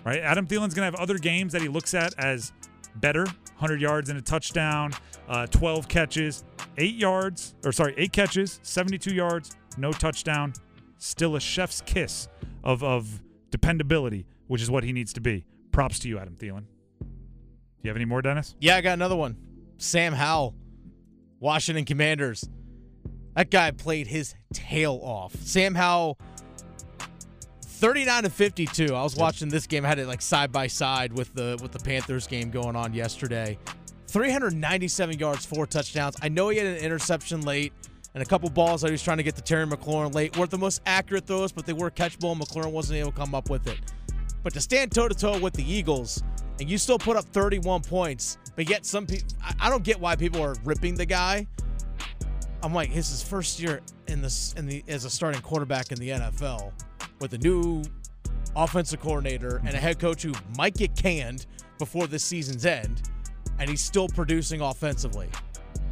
right? 0.04 0.20
Adam 0.20 0.46
Thielen's 0.46 0.74
going 0.74 0.90
to 0.90 0.96
have 0.96 0.96
other 0.96 1.18
games 1.18 1.52
that 1.52 1.62
he 1.62 1.68
looks 1.68 1.94
at 1.94 2.14
as 2.18 2.52
better 2.96 3.24
100 3.24 3.80
yards 3.80 4.08
and 4.08 4.18
a 4.18 4.22
touchdown, 4.22 4.92
uh, 5.28 5.46
12 5.46 5.88
catches, 5.88 6.44
eight 6.78 6.94
yards, 6.94 7.54
or 7.64 7.72
sorry, 7.72 7.94
eight 7.96 8.12
catches, 8.12 8.60
72 8.62 9.14
yards, 9.14 9.56
no 9.76 9.92
touchdown. 9.92 10.52
Still 10.98 11.36
a 11.36 11.40
chef's 11.40 11.82
kiss 11.82 12.28
of, 12.62 12.82
of 12.82 13.20
dependability, 13.50 14.26
which 14.46 14.62
is 14.62 14.70
what 14.70 14.84
he 14.84 14.92
needs 14.92 15.12
to 15.12 15.20
be. 15.20 15.44
Props 15.70 15.98
to 16.00 16.08
you, 16.08 16.18
Adam 16.18 16.34
Thielen. 16.36 16.64
Do 17.00 17.06
you 17.82 17.90
have 17.90 17.96
any 17.96 18.06
more, 18.06 18.22
Dennis? 18.22 18.54
Yeah, 18.60 18.76
I 18.76 18.80
got 18.80 18.94
another 18.94 19.16
one. 19.16 19.36
Sam 19.76 20.14
Howell, 20.14 20.54
Washington 21.40 21.84
Commanders. 21.84 22.48
That 23.34 23.50
guy 23.50 23.70
played 23.72 24.06
his 24.06 24.34
tail 24.52 25.00
off. 25.02 25.34
Sam 25.36 25.74
Howell, 25.74 26.18
39 27.62 28.22
to 28.22 28.30
52. 28.30 28.94
I 28.94 29.02
was 29.02 29.16
watching 29.16 29.48
this 29.48 29.66
game. 29.66 29.84
I 29.84 29.88
had 29.88 29.98
it 29.98 30.06
like 30.06 30.22
side 30.22 30.52
by 30.52 30.68
side 30.68 31.12
with 31.12 31.34
the 31.34 31.58
with 31.60 31.72
the 31.72 31.80
Panthers 31.80 32.26
game 32.26 32.50
going 32.50 32.76
on 32.76 32.94
yesterday. 32.94 33.58
397 34.06 35.18
yards, 35.18 35.44
four 35.44 35.66
touchdowns. 35.66 36.16
I 36.22 36.28
know 36.28 36.48
he 36.48 36.58
had 36.58 36.68
an 36.68 36.76
interception 36.76 37.40
late 37.40 37.72
and 38.14 38.22
a 38.22 38.26
couple 38.26 38.48
balls 38.48 38.82
that 38.82 38.88
he 38.88 38.92
was 38.92 39.02
trying 39.02 39.16
to 39.16 39.24
get 39.24 39.34
to 39.34 39.42
Terry 39.42 39.66
McLaurin 39.66 40.14
late. 40.14 40.36
weren't 40.36 40.52
the 40.52 40.58
most 40.58 40.82
accurate 40.86 41.26
throws, 41.26 41.50
but 41.50 41.66
they 41.66 41.72
were 41.72 41.90
catchable. 41.90 42.30
And 42.30 42.40
McLaurin 42.40 42.70
wasn't 42.70 43.00
able 43.00 43.10
to 43.10 43.16
come 43.16 43.34
up 43.34 43.50
with 43.50 43.66
it. 43.66 43.80
But 44.44 44.52
to 44.52 44.60
stand 44.60 44.92
toe 44.92 45.08
to 45.08 45.14
toe 45.14 45.40
with 45.40 45.54
the 45.54 45.64
Eagles 45.64 46.22
and 46.60 46.70
you 46.70 46.78
still 46.78 46.98
put 46.98 47.16
up 47.16 47.24
31 47.24 47.82
points, 47.82 48.38
but 48.54 48.70
yet 48.70 48.86
some 48.86 49.06
people, 49.06 49.26
I 49.58 49.68
don't 49.68 49.82
get 49.82 49.98
why 49.98 50.14
people 50.14 50.40
are 50.42 50.54
ripping 50.64 50.94
the 50.94 51.06
guy. 51.06 51.48
I'm 52.64 52.72
like, 52.72 52.96
it's 52.96 53.10
his 53.10 53.22
first 53.22 53.60
year 53.60 53.82
in 54.08 54.22
this 54.22 54.54
in 54.56 54.66
the 54.66 54.82
as 54.88 55.04
a 55.04 55.10
starting 55.10 55.42
quarterback 55.42 55.92
in 55.92 55.98
the 55.98 56.08
NFL 56.08 56.72
with 57.20 57.34
a 57.34 57.38
new 57.38 57.82
offensive 58.56 59.00
coordinator 59.00 59.60
and 59.66 59.74
a 59.74 59.78
head 59.78 59.98
coach 59.98 60.22
who 60.22 60.32
might 60.56 60.74
get 60.74 60.96
canned 60.96 61.44
before 61.78 62.06
this 62.06 62.24
season's 62.24 62.64
end, 62.64 63.02
and 63.58 63.68
he's 63.68 63.82
still 63.82 64.08
producing 64.08 64.62
offensively. 64.62 65.28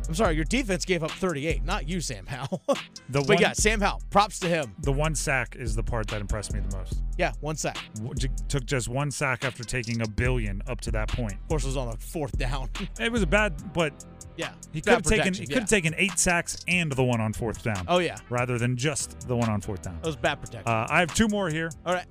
I'm 0.08 0.14
sorry, 0.14 0.34
your 0.34 0.44
defense 0.44 0.84
gave 0.84 1.02
up 1.04 1.10
38, 1.12 1.64
not 1.64 1.88
you, 1.88 2.00
Sam 2.00 2.26
Howell. 2.26 2.62
The 3.08 3.20
but 3.20 3.28
one- 3.28 3.38
yeah, 3.38 3.52
Sam 3.52 3.80
Howell, 3.80 4.00
props 4.10 4.38
to 4.40 4.48
him. 4.48 4.74
The 4.80 4.92
one 4.92 5.14
sack 5.14 5.54
is 5.56 5.74
the 5.76 5.82
part 5.82 6.06
that 6.08 6.20
impressed 6.20 6.52
me 6.54 6.60
the 6.60 6.76
most. 6.76 7.02
Yeah, 7.18 7.32
one 7.40 7.56
sack. 7.56 7.76
W- 7.96 8.14
Took 8.48 8.64
just 8.64 8.88
one 8.88 9.10
sack 9.10 9.44
after 9.44 9.64
taking 9.64 10.00
a 10.02 10.08
billion 10.08 10.62
up 10.66 10.80
to 10.82 10.90
that 10.92 11.08
point. 11.08 11.34
Of 11.34 11.48
course, 11.48 11.64
it 11.64 11.68
was 11.68 11.76
on 11.76 11.88
a 11.88 11.96
fourth 11.98 12.38
down. 12.38 12.70
It 13.00 13.12
was 13.12 13.22
a 13.22 13.26
bad, 13.26 13.72
but 13.74 13.92
yeah, 14.36 14.52
he 14.72 14.80
could 14.80 14.94
have 14.94 15.02
taken 15.02 15.34
he 15.34 15.46
could 15.46 15.58
have 15.58 15.68
taken 15.68 15.94
eight 15.98 16.18
sacks 16.18 16.64
and 16.68 16.90
the 16.92 17.04
one 17.04 17.20
on 17.20 17.32
fourth 17.34 17.62
down. 17.62 17.84
Oh 17.86 17.98
yeah, 17.98 18.16
rather 18.30 18.56
than 18.58 18.76
just 18.78 19.28
the 19.28 19.36
one 19.36 19.50
on 19.50 19.60
fourth 19.60 19.82
down. 19.82 19.96
that 20.00 20.06
was 20.06 20.16
bad 20.16 20.40
protection. 20.40 20.66
Uh, 20.72 20.86
I 20.88 21.00
have 21.00 21.12
two 21.14 21.28
more 21.28 21.50
here. 21.50 21.70
All 21.84 21.92
right. 21.92 22.06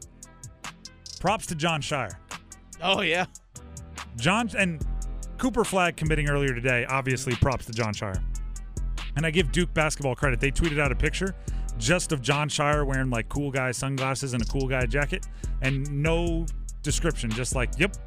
Props 1.20 1.48
to 1.48 1.56
Jon 1.56 1.82
Scheyer. 1.82 2.12
Oh 2.82 3.02
yeah. 3.02 3.26
John 4.18 4.50
and 4.58 4.86
Cooper 5.42 5.64
Flagg 5.64 5.98
committing 5.98 6.30
earlier 6.30 6.54
today. 6.54 6.86
Obviously, 6.88 7.34
props 7.34 7.66
to 7.66 7.72
Jon 7.72 7.96
Scheyer. 7.96 8.22
And 9.16 9.26
I 9.26 9.32
give 9.32 9.52
Duke 9.52 9.74
basketball 9.74 10.14
credit. 10.14 10.40
They 10.40 10.52
tweeted 10.52 10.80
out 10.80 10.92
a 10.92 10.96
picture 10.96 11.34
just 11.80 12.12
of 12.12 12.22
Jon 12.22 12.48
Scheyer 12.48 12.86
wearing 12.86 13.10
like 13.10 13.28
cool 13.28 13.50
guy 13.50 13.72
sunglasses 13.72 14.36
and 14.36 14.44
a 14.44 14.46
cool 14.46 14.68
guy 14.68 14.86
jacket, 14.86 15.26
and 15.64 15.92
no 15.92 16.46
description, 16.84 17.32
just 17.32 17.56
like, 17.56 17.72
yep, 17.80 17.98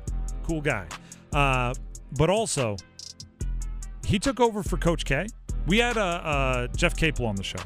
cool 0.44 0.60
guy. 0.60 0.86
Uh, 1.32 1.74
but 2.16 2.30
also, 2.30 2.76
he 4.06 4.20
took 4.20 4.38
over 4.38 4.62
for 4.62 4.76
Coach 4.76 5.04
K. 5.04 5.26
We 5.66 5.78
had 5.78 5.98
uh, 5.98 6.00
uh, 6.00 6.66
Jeff 6.68 6.96
Capel 6.96 7.26
on 7.26 7.34
the 7.34 7.42
show. 7.42 7.58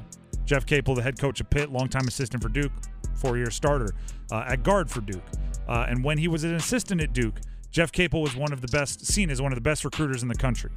Jeff 0.46 0.64
Capel, 0.64 0.94
the 0.94 1.02
head 1.02 1.18
coach 1.18 1.42
of 1.42 1.50
Pitt, 1.50 1.70
longtime 1.70 2.08
assistant 2.08 2.42
for 2.42 2.48
Duke, 2.48 2.72
four-year 3.16 3.50
starter 3.50 3.90
uh, 4.32 4.46
at 4.48 4.62
guard 4.62 4.90
for 4.90 5.02
Duke. 5.02 5.26
Uh, 5.68 5.84
and 5.90 6.02
when 6.02 6.16
he 6.16 6.26
was 6.26 6.42
an 6.44 6.54
assistant 6.54 7.02
at 7.02 7.12
Duke, 7.12 7.38
Jeff 7.70 7.92
Capel 7.92 8.22
was 8.22 8.34
one 8.34 8.52
of 8.52 8.60
the 8.60 8.68
best, 8.68 9.06
seen 9.06 9.30
as 9.30 9.42
one 9.42 9.52
of 9.52 9.56
the 9.56 9.62
best 9.62 9.84
recruiters 9.84 10.22
in 10.22 10.28
the 10.28 10.34
country. 10.34 10.70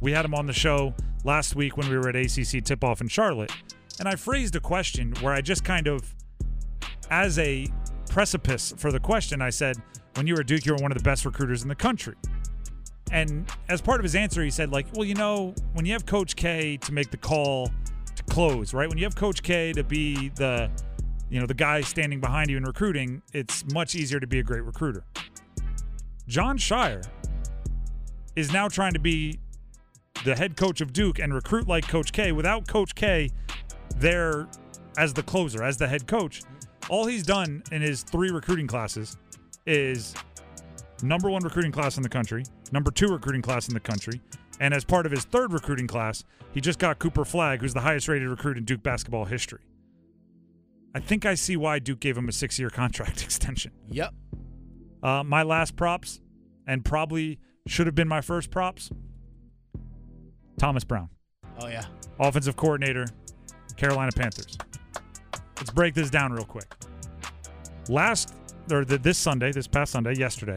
We 0.00 0.12
had 0.12 0.24
him 0.24 0.34
on 0.34 0.46
the 0.46 0.52
show 0.52 0.94
last 1.22 1.54
week 1.54 1.76
when 1.76 1.88
we 1.88 1.96
were 1.96 2.08
at 2.08 2.16
ACC 2.16 2.64
tip-off 2.64 3.00
in 3.00 3.08
Charlotte, 3.08 3.52
and 3.98 4.08
I 4.08 4.16
phrased 4.16 4.56
a 4.56 4.60
question 4.60 5.14
where 5.20 5.32
I 5.32 5.40
just 5.40 5.64
kind 5.64 5.86
of, 5.86 6.14
as 7.10 7.38
a 7.38 7.68
precipice 8.08 8.74
for 8.76 8.90
the 8.90 9.00
question, 9.00 9.42
I 9.42 9.50
said, 9.50 9.76
"When 10.14 10.26
you 10.26 10.34
were 10.34 10.40
at 10.40 10.46
Duke, 10.46 10.66
you 10.66 10.72
were 10.72 10.82
one 10.82 10.92
of 10.92 10.98
the 10.98 11.04
best 11.04 11.24
recruiters 11.24 11.62
in 11.62 11.68
the 11.68 11.74
country." 11.74 12.14
And 13.12 13.48
as 13.68 13.80
part 13.80 14.00
of 14.00 14.04
his 14.04 14.14
answer, 14.16 14.42
he 14.42 14.50
said, 14.50 14.72
like, 14.72 14.86
well, 14.94 15.04
you 15.04 15.14
know, 15.14 15.54
when 15.74 15.84
you 15.84 15.92
have 15.92 16.06
Coach 16.06 16.34
K 16.36 16.78
to 16.78 16.92
make 16.92 17.10
the 17.10 17.16
call 17.16 17.70
to 18.16 18.22
close, 18.24 18.74
right? 18.74 18.88
When 18.88 18.98
you 18.98 19.04
have 19.04 19.14
Coach 19.14 19.42
K 19.42 19.72
to 19.74 19.84
be 19.84 20.30
the, 20.30 20.70
you 21.28 21.38
know, 21.38 21.46
the 21.46 21.54
guy 21.54 21.82
standing 21.82 22.18
behind 22.18 22.50
you 22.50 22.56
in 22.56 22.64
recruiting, 22.64 23.22
it's 23.32 23.64
much 23.72 23.94
easier 23.94 24.18
to 24.18 24.26
be 24.26 24.40
a 24.40 24.42
great 24.42 24.64
recruiter. 24.64 25.04
Jon 26.26 26.56
Scheyer 26.56 27.06
is 28.34 28.52
now 28.52 28.68
trying 28.68 28.94
to 28.94 28.98
be 28.98 29.38
the 30.24 30.34
head 30.34 30.56
coach 30.56 30.80
of 30.80 30.92
Duke 30.92 31.18
and 31.18 31.34
recruit 31.34 31.68
like 31.68 31.86
Coach 31.86 32.12
K 32.12 32.32
without 32.32 32.66
Coach 32.66 32.94
K 32.94 33.30
there 33.96 34.48
as 34.96 35.12
the 35.12 35.22
closer, 35.22 35.62
as 35.62 35.76
the 35.76 35.86
head 35.86 36.06
coach. 36.06 36.42
All 36.88 37.06
he's 37.06 37.24
done 37.24 37.62
in 37.72 37.82
his 37.82 38.02
three 38.02 38.30
recruiting 38.30 38.66
classes 38.66 39.16
is 39.66 40.14
number 41.02 41.30
one 41.30 41.42
recruiting 41.42 41.72
class 41.72 41.96
in 41.96 42.02
the 42.02 42.08
country, 42.08 42.44
number 42.72 42.90
two 42.90 43.08
recruiting 43.08 43.42
class 43.42 43.68
in 43.68 43.74
the 43.74 43.80
country, 43.80 44.20
and 44.60 44.72
as 44.72 44.84
part 44.84 45.06
of 45.06 45.12
his 45.12 45.24
third 45.24 45.52
recruiting 45.52 45.86
class, 45.86 46.24
he 46.52 46.60
just 46.60 46.78
got 46.78 46.98
Cooper 46.98 47.24
Flagg, 47.24 47.60
who's 47.60 47.74
the 47.74 47.80
highest 47.80 48.08
rated 48.08 48.28
recruit 48.28 48.56
in 48.56 48.64
Duke 48.64 48.82
basketball 48.82 49.24
history. 49.24 49.60
I 50.94 51.00
think 51.00 51.26
I 51.26 51.34
see 51.34 51.56
why 51.56 51.80
Duke 51.80 52.00
gave 52.00 52.16
him 52.16 52.28
a 52.28 52.32
six 52.32 52.58
year 52.58 52.70
contract 52.70 53.22
extension. 53.24 53.72
Yep. 53.88 54.14
Uh, 55.04 55.22
my 55.22 55.42
last 55.42 55.76
props, 55.76 56.20
and 56.66 56.82
probably 56.84 57.38
should 57.66 57.86
have 57.86 57.94
been 57.94 58.08
my 58.08 58.22
first 58.22 58.50
props, 58.50 58.90
Thomas 60.58 60.82
Brown, 60.82 61.10
Oh 61.60 61.66
yeah. 61.68 61.84
offensive 62.18 62.56
coordinator, 62.56 63.06
Carolina 63.76 64.12
Panthers. 64.12 64.56
Let's 65.58 65.70
break 65.70 65.92
this 65.94 66.08
down 66.08 66.32
real 66.32 66.46
quick. 66.46 66.74
Last, 67.90 68.34
or 68.70 68.86
the, 68.86 68.96
this 68.96 69.18
Sunday, 69.18 69.52
this 69.52 69.66
past 69.66 69.92
Sunday, 69.92 70.14
yesterday, 70.14 70.56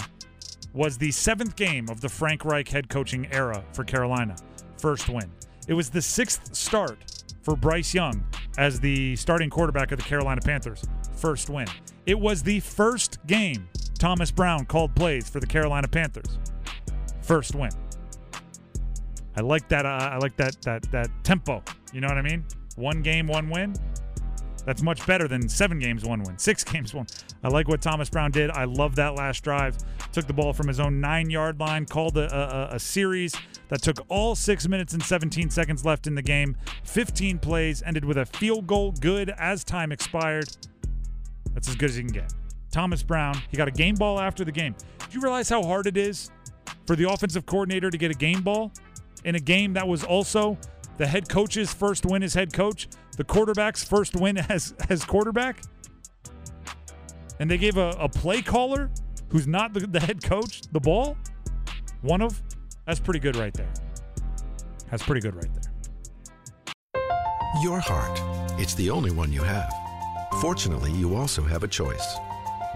was 0.73 0.97
the 0.97 1.11
seventh 1.11 1.57
game 1.57 1.89
of 1.89 1.99
the 1.99 2.07
Frank 2.07 2.45
Reich 2.45 2.69
head 2.69 2.87
coaching 2.87 3.27
era 3.33 3.63
for 3.73 3.83
Carolina. 3.83 4.35
First 4.77 5.09
win. 5.09 5.29
It 5.67 5.73
was 5.73 5.89
the 5.89 6.01
sixth 6.01 6.55
start 6.55 6.97
for 7.41 7.57
Bryce 7.57 7.93
Young 7.93 8.23
as 8.57 8.79
the 8.79 9.15
starting 9.17 9.49
quarterback 9.49 9.91
of 9.91 9.99
the 9.99 10.05
Carolina 10.05 10.39
Panthers. 10.39 10.85
First 11.17 11.49
win. 11.49 11.67
It 12.05 12.17
was 12.17 12.43
the 12.43 12.61
first 12.61 13.17
game 13.27 13.67
Thomas 13.97 14.31
Brown 14.31 14.65
called 14.65 14.95
plays 14.95 15.29
for 15.29 15.39
the 15.39 15.47
Carolina 15.47 15.87
Panthers. 15.87 16.39
First 17.21 17.55
win. 17.55 17.71
I 19.35 19.41
like 19.41 19.67
that. 19.69 19.85
Uh, 19.85 20.09
I 20.13 20.17
like 20.17 20.35
that 20.37 20.61
that 20.63 20.83
that 20.91 21.09
tempo. 21.23 21.63
You 21.93 22.01
know 22.01 22.07
what 22.07 22.17
I 22.17 22.21
mean? 22.21 22.45
One 22.75 23.01
game, 23.01 23.27
one 23.27 23.49
win. 23.49 23.75
That's 24.65 24.81
much 24.81 25.05
better 25.07 25.29
than 25.29 25.47
seven 25.47 25.79
games, 25.79 26.03
one 26.03 26.21
win, 26.23 26.37
six 26.37 26.63
games, 26.71 26.93
one. 26.93 27.07
I 27.43 27.47
like 27.47 27.67
what 27.67 27.81
Thomas 27.81 28.09
Brown 28.09 28.31
did. 28.31 28.51
I 28.51 28.65
love 28.65 28.95
that 28.95 29.15
last 29.15 29.43
drive. 29.43 29.77
Took 30.11 30.27
the 30.27 30.33
ball 30.33 30.51
from 30.53 30.67
his 30.67 30.79
own 30.79 30.99
nine 30.99 31.29
yard 31.29 31.59
line, 31.59 31.85
called 31.85 32.17
a, 32.17 32.71
a, 32.71 32.75
a 32.75 32.79
series 32.79 33.33
that 33.69 33.81
took 33.81 33.99
all 34.09 34.35
six 34.35 34.67
minutes 34.67 34.93
and 34.93 35.01
17 35.01 35.49
seconds 35.49 35.85
left 35.85 36.07
in 36.07 36.15
the 36.15 36.21
game. 36.21 36.57
15 36.83 37.39
plays, 37.39 37.81
ended 37.83 38.03
with 38.03 38.17
a 38.17 38.25
field 38.25 38.67
goal, 38.67 38.91
good 38.91 39.29
as 39.37 39.63
time 39.63 39.91
expired. 39.91 40.49
That's 41.53 41.69
as 41.69 41.75
good 41.75 41.89
as 41.89 41.97
you 41.97 42.03
can 42.03 42.13
get. 42.13 42.33
Thomas 42.77 43.01
Brown, 43.01 43.33
he 43.49 43.57
got 43.57 43.67
a 43.67 43.71
game 43.71 43.95
ball 43.95 44.19
after 44.19 44.45
the 44.45 44.51
game. 44.51 44.75
Do 44.99 45.05
you 45.09 45.19
realize 45.19 45.49
how 45.49 45.63
hard 45.63 45.87
it 45.87 45.97
is 45.97 46.29
for 46.85 46.95
the 46.95 47.09
offensive 47.09 47.47
coordinator 47.47 47.89
to 47.89 47.97
get 47.97 48.11
a 48.11 48.13
game 48.13 48.43
ball 48.43 48.71
in 49.25 49.33
a 49.33 49.39
game 49.39 49.73
that 49.73 49.87
was 49.87 50.03
also 50.03 50.59
the 50.97 51.07
head 51.07 51.27
coach's 51.27 51.73
first 51.73 52.05
win 52.05 52.21
as 52.21 52.35
head 52.35 52.53
coach, 52.53 52.87
the 53.17 53.23
quarterback's 53.23 53.83
first 53.83 54.15
win 54.15 54.37
as 54.49 54.75
as 54.89 55.03
quarterback? 55.03 55.63
And 57.39 57.49
they 57.49 57.57
gave 57.57 57.77
a, 57.77 57.95
a 57.99 58.07
play 58.07 58.43
caller 58.43 58.91
who's 59.29 59.47
not 59.47 59.73
the, 59.73 59.79
the 59.79 59.99
head 59.99 60.23
coach 60.23 60.61
the 60.71 60.79
ball? 60.79 61.17
One 62.03 62.21
of? 62.21 62.39
That's 62.85 62.99
pretty 62.99 63.19
good 63.19 63.35
right 63.37 63.55
there. 63.55 63.73
That's 64.91 65.01
pretty 65.01 65.21
good 65.21 65.33
right 65.33 65.49
there. 65.51 67.03
Your 67.63 67.79
heart. 67.79 68.21
It's 68.61 68.75
the 68.75 68.91
only 68.91 69.09
one 69.09 69.33
you 69.33 69.41
have. 69.41 69.73
Fortunately, 70.41 70.91
you 70.91 71.15
also 71.15 71.41
have 71.41 71.63
a 71.63 71.67
choice. 71.67 72.17